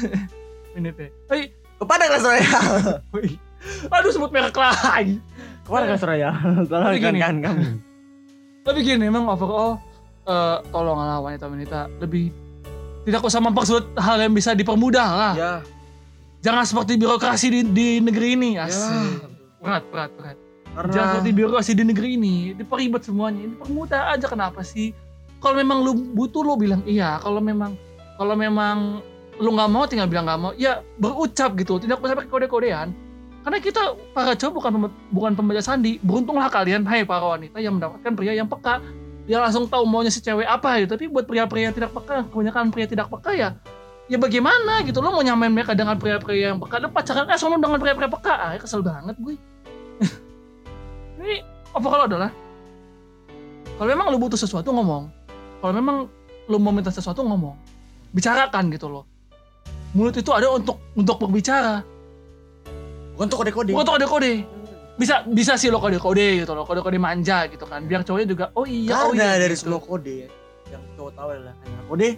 [0.75, 3.03] Ini teh Hei, Kepada Clash Royale.
[3.95, 5.23] aduh sebut merek lagi
[5.63, 6.39] Kepada Clash Royale.
[6.71, 7.67] Tolong ikan kami.
[8.67, 9.81] tapi gini memang overall
[10.29, 12.29] eh tolonglah wanita-wanita lebih
[13.09, 15.33] tidak usah mempersulit hal yang bisa dipermudah lah.
[15.33, 15.53] Ya.
[16.45, 18.61] jangan seperti birokrasi di, di negeri ini.
[18.61, 18.69] Ya.
[18.69, 19.25] asik.
[19.65, 20.37] Berat berat berat.
[20.77, 22.35] Karena jangan seperti birokrasi di negeri ini.
[22.53, 23.49] Diperibet semuanya.
[23.49, 24.93] Dipermudah aja kenapa sih?
[25.41, 27.17] Kalau memang lu butuh lu bilang iya.
[27.25, 27.73] Kalau memang
[28.19, 28.99] kalau memang
[29.39, 30.53] lu nggak mau tinggal bilang nggak mau.
[30.59, 31.79] Ya berucap gitu.
[31.79, 32.91] Tidak usah pakai kode-kodean.
[33.47, 34.73] Karena kita para cowok bukan
[35.15, 36.03] bukan pembaca sandi.
[36.03, 38.83] Beruntunglah kalian hai para wanita yang mendapatkan pria yang peka.
[39.31, 40.99] Dia langsung tahu maunya si cewek apa gitu.
[40.99, 43.55] Tapi buat pria-pria yang tidak peka kebanyakan pria tidak peka ya
[44.11, 44.99] ya bagaimana gitu.
[44.99, 46.83] Lo mau nyamain mereka dengan pria-pria yang peka?
[46.83, 48.35] Lo pacaran eh sono dengan pria-pria peka?
[48.35, 49.39] Ah ya kesel banget gue
[51.23, 51.43] ini
[51.75, 52.31] overall adalah
[53.79, 55.07] kalau memang lu butuh sesuatu ngomong.
[55.63, 56.11] Kalau memang
[56.51, 57.78] lu mau minta sesuatu ngomong
[58.13, 59.05] bicarakan gitu loh
[59.97, 61.81] mulut itu ada untuk untuk berbicara
[63.17, 63.71] bukan tuh kode-kode.
[63.73, 64.33] bukan untuk kode-kode
[64.99, 68.67] bisa bisa sih lo kode-kode gitu loh kode-kode manja gitu kan biar cowoknya juga oh
[68.67, 69.79] iya oh Karena iya dari gitu.
[69.79, 70.17] kode
[70.69, 72.09] yang cowok tahu adalah hanya kode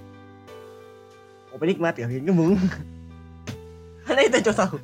[1.51, 2.55] kopi nikmat ya bikin kembung.
[4.07, 4.76] Karena itu cowok tahu.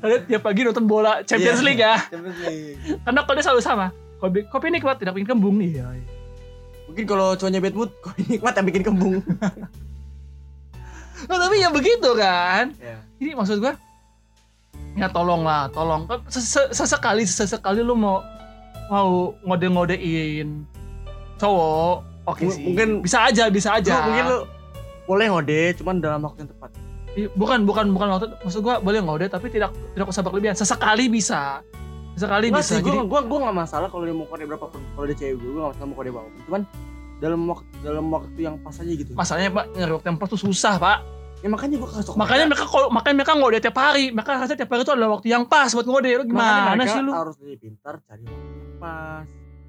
[0.00, 1.66] Kalian tiap pagi nonton bola Champions Iya.
[1.66, 2.78] League ya Champions League.
[3.04, 3.86] karena kode selalu sama
[4.22, 6.06] kopi kopi nikmat tidak bikin kembung iya, iya.
[6.86, 9.14] Mungkin kalau cowoknya bad mood, kopi nikmat yang bikin kembung.
[11.26, 12.96] Nah, tapi ya begitu kan ya.
[13.16, 13.74] Jadi maksud gua
[14.92, 16.08] ya tolong lah, tolong.
[16.26, 18.24] Sese- Sesekali sesekali lu mau
[18.86, 20.62] mau ngode-ngodein
[21.36, 22.62] cowok, oke M- sih.
[22.64, 23.92] mungkin- bisa aja, bisa aja.
[23.92, 24.38] Lu mungkin lu
[25.04, 26.70] boleh ngode, cuman dalam waktu yang tepat.
[27.32, 31.64] bukan bukan bukan waktu maksud gua boleh ngode tapi tidak tidak usah berlebihan sesekali bisa
[32.12, 34.80] sesekali bisa sih, gue jadi gua, gua gak masalah kalau dia mau kode berapa pun.
[34.92, 36.28] Kalau dia cewek gue, gue gak masalah mau kode berapa.
[36.44, 36.60] Cuman
[37.16, 39.12] dalam waktu dalam waktu yang pas aja gitu.
[39.12, 40.98] masalahnya pak nyari waktu yang pas tuh susah pak
[41.46, 44.10] Ya makanya gue kasih makanya mereka kalau makanya mereka ngode tiap hari.
[44.10, 46.10] Mereka rasa tiap hari itu adalah waktu yang pas buat ngode.
[46.10, 46.74] Lu gimana?
[46.82, 47.14] Sih lu?
[47.14, 49.22] harus lebih pintar cari waktu yang pas.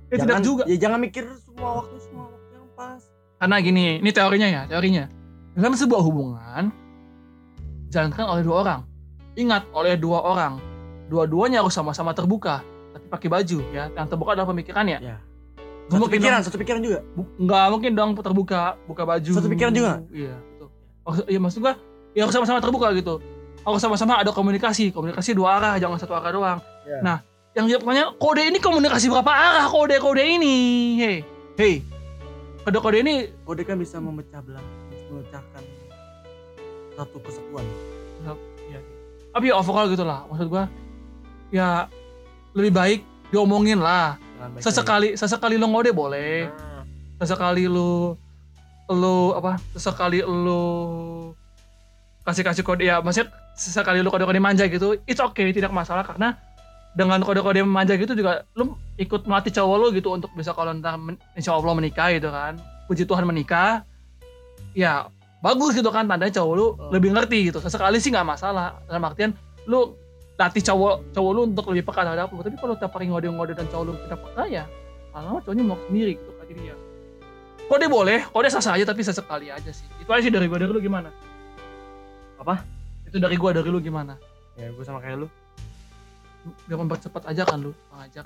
[0.09, 0.63] ya tidak juga.
[0.65, 3.01] Ya jangan mikir semua waktu semua waktu yang pas.
[3.37, 5.05] karena gini ini teorinya ya teorinya.
[5.53, 6.73] Dalam sebuah hubungan
[7.85, 8.79] dijalankan oleh dua orang.
[9.35, 10.57] Ingat oleh dua orang.
[11.07, 13.93] Dua-duanya harus sama-sama terbuka tapi pakai baju ya.
[13.93, 15.17] Yang terbuka adalah pemikirannya Ya.
[15.85, 16.99] Nggak Satu mungkin pikiran, dong- satu pikiran juga.
[17.13, 19.31] bu- nggak mungkin dong terbuka buka baju.
[19.31, 20.01] Satu pikiran juga?
[20.09, 20.33] iya
[21.27, 21.75] ya maksud gua
[22.11, 23.21] ya harus sama-sama terbuka gitu.
[23.63, 26.59] Harus sama-sama ada komunikasi komunikasi dua arah jangan satu arah doang.
[26.87, 26.99] Ya.
[27.03, 27.17] nah
[27.51, 30.55] yang jadi pertanyaan kode ini komunikasi berapa arah kode kode ini?
[30.99, 31.17] Hei
[31.59, 31.75] hei.
[32.63, 34.63] Kode kode ini Kode kan bisa memecah belah,
[35.07, 35.63] memecahkan
[36.97, 37.63] satu kesatuan.
[39.27, 40.65] tapi ya overall gitu lah maksud gua
[41.53, 41.85] ya
[42.57, 42.99] lebih baik
[43.29, 44.17] diomongin lah.
[44.61, 46.49] Sesekali sesekali lo ngode boleh.
[46.49, 46.83] Nah,
[47.21, 48.17] sesekali lu
[48.87, 50.63] lu apa sesekali lu
[52.23, 56.03] kasih kasih kode ya maksudnya sesekali lu kode kode manja gitu it's okay tidak masalah
[56.03, 56.35] karena
[56.95, 60.73] dengan kode kode manja gitu juga lu ikut melatih cowok lu gitu untuk bisa kalau
[60.73, 62.57] ntar men- insya Allah menikah gitu kan.
[62.89, 63.85] Puji Tuhan menikah
[64.73, 65.05] ya
[65.37, 66.89] bagus gitu kan tandanya cowok lu Oh.
[66.89, 67.61] lebih ngerti gitu.
[67.61, 69.31] Sesekali sih nggak masalah dalam artian
[69.69, 69.93] lu
[70.39, 73.53] latih cowok cowok lu untuk lebih peka terhadap lu tapi kalau tiap hari ngode ngode
[73.53, 74.63] dan cowok lu tidak peka ya
[75.13, 76.75] lama cowoknya mau sendiri gitu kan jadi ya
[77.67, 78.23] kode boleh?
[78.31, 79.85] Kode sah sah aja tapi sesekali aja sih.
[79.99, 80.57] Itu aja sih dari gua.
[80.59, 81.11] Dari lu gimana?
[82.39, 82.63] Apa?
[83.07, 83.51] itu dari gua.
[83.55, 84.15] Dari lu gimana?
[84.57, 85.27] Ya gue sama kayak lu.
[86.65, 87.71] biar mempercepat aja kan lu.
[87.93, 88.25] Mengajak.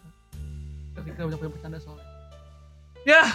[0.94, 2.06] Kita banyak banyak bercanda soalnya.
[3.04, 3.26] Ya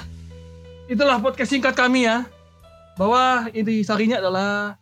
[0.86, 2.24] itulah podcast singkat kami ya.
[2.96, 4.80] Bahwa inti sarinya adalah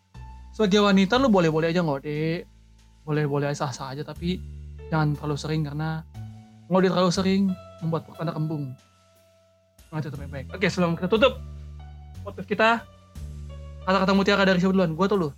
[0.54, 2.46] sebagai wanita lu boleh-boleh aja ngode.
[3.02, 4.38] Boleh-boleh aja sah-sah aja tapi
[4.92, 6.04] jangan terlalu sering karena
[6.68, 7.42] ngode terlalu sering
[7.82, 8.72] membuat anda kembung
[9.94, 11.38] Nah, itu baik-baik oke sebelum kita tutup
[12.26, 12.82] podcast kita
[13.86, 15.30] kata-kata mutiara dari siapa duluan gua tuh lu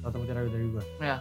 [0.00, 0.84] Kata mutiara dari gue.
[1.04, 1.20] ya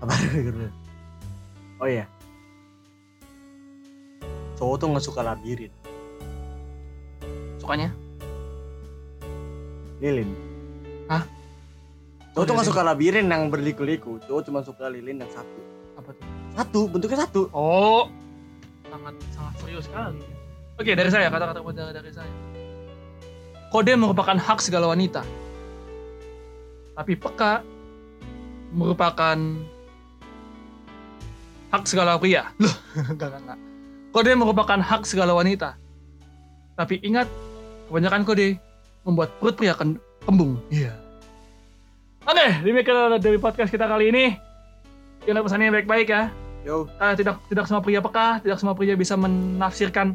[0.00, 0.64] Apa gitu?
[1.76, 2.08] Oh iya.
[4.56, 5.68] Cowok tuh nggak suka labirin.
[7.60, 7.92] sukanya
[10.00, 10.32] Lilin.
[11.12, 11.28] Hah?
[12.32, 12.72] Cowok tuh nggak lilin?
[12.72, 14.16] suka labirin yang berliku-liku.
[14.24, 15.60] Cowok cuma suka lilin yang satu.
[16.56, 17.48] Satu, bentuknya satu.
[17.54, 18.10] Oh,
[18.90, 20.22] sangat sangat serius sekali.
[20.80, 22.32] Oke, dari saya kata-kata dari saya.
[23.70, 25.22] Kode merupakan hak segala wanita.
[26.98, 27.62] Tapi peka
[28.74, 29.38] merupakan
[31.70, 32.50] hak segala pria.
[32.62, 33.58] Loh, enggak, enggak.
[34.10, 35.78] Kode merupakan hak segala wanita.
[36.74, 37.30] Tapi ingat,
[37.86, 38.58] kebanyakan kode
[39.06, 39.76] membuat perut pria
[40.26, 40.58] kembung.
[40.72, 40.96] Iya.
[42.26, 44.49] Oke, demikian dari podcast kita kali ini.
[45.22, 46.22] Jangan pesannya baik-baik ya
[46.60, 50.12] Yo, Ah, tidak tidak semua pria peka, tidak semua pria bisa menafsirkan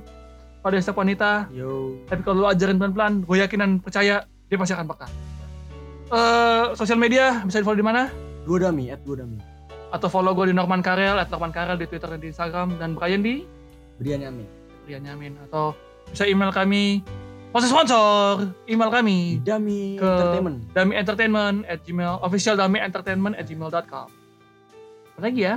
[0.62, 1.50] pada setiap wanita.
[1.50, 1.98] yo.
[2.06, 5.08] Tapi kalau lu ajarin pelan-pelan, gue yakin dan percaya dia pasti akan peka.
[6.08, 8.14] Eh, sosial media bisa di follow di mana?
[8.46, 9.42] Dua dami, at dua dami.
[9.90, 12.94] Atau follow gue di Norman Karel, at Norman Karel di Twitter dan di Instagram, dan
[12.94, 13.42] Brian di
[13.98, 14.46] Brian Amin.
[14.86, 15.34] Brian Yamin.
[15.44, 15.74] Atau
[16.06, 17.02] bisa email kami,
[17.50, 18.30] sponsor sponsor,
[18.66, 20.58] email kami Dami Ke- Entertainment.
[20.72, 24.10] dami entertainment at gmail official dami entertainment at gmail.com
[25.16, 25.56] apa lagi ya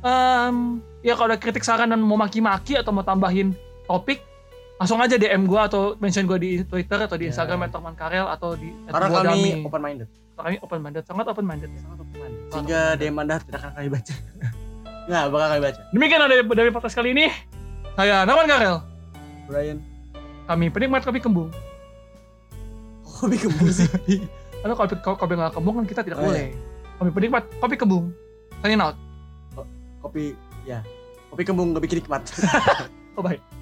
[0.00, 0.56] Em,
[1.00, 3.52] ya kalau ada kritik saran dan mau maki-maki atau mau tambahin
[3.84, 4.24] topik
[4.76, 7.30] langsung aja DM gue atau mention gue di Twitter atau di Ya.
[7.30, 9.50] Instagram at Norman Karel atau di Karena kami Dami.
[9.62, 10.08] open minded.
[10.34, 12.40] kami open minded sangat open minded Sangat open minded.
[12.48, 12.80] Sehingga.
[12.96, 14.14] DM Anda tidak akan kami baca.
[15.10, 15.80] Nggak bakal kami baca.
[15.90, 17.26] demikian dari, dari podcast kali ini
[17.92, 18.76] saya Norman Karel
[19.44, 19.78] Brian.
[20.46, 21.52] kami penikmat kopi kembung
[23.20, 23.84] lebih kembung sih?
[24.60, 26.56] karena kopi kopi nggak kembung kan kita tidak Oh, boleh
[26.96, 28.16] kami penikmat kopi kembung
[28.60, 28.96] signing out
[30.00, 30.32] Kopi,
[30.64, 30.80] ya.
[31.28, 32.24] Kopi kembung lebih nikmat.
[33.16, 33.59] oh baik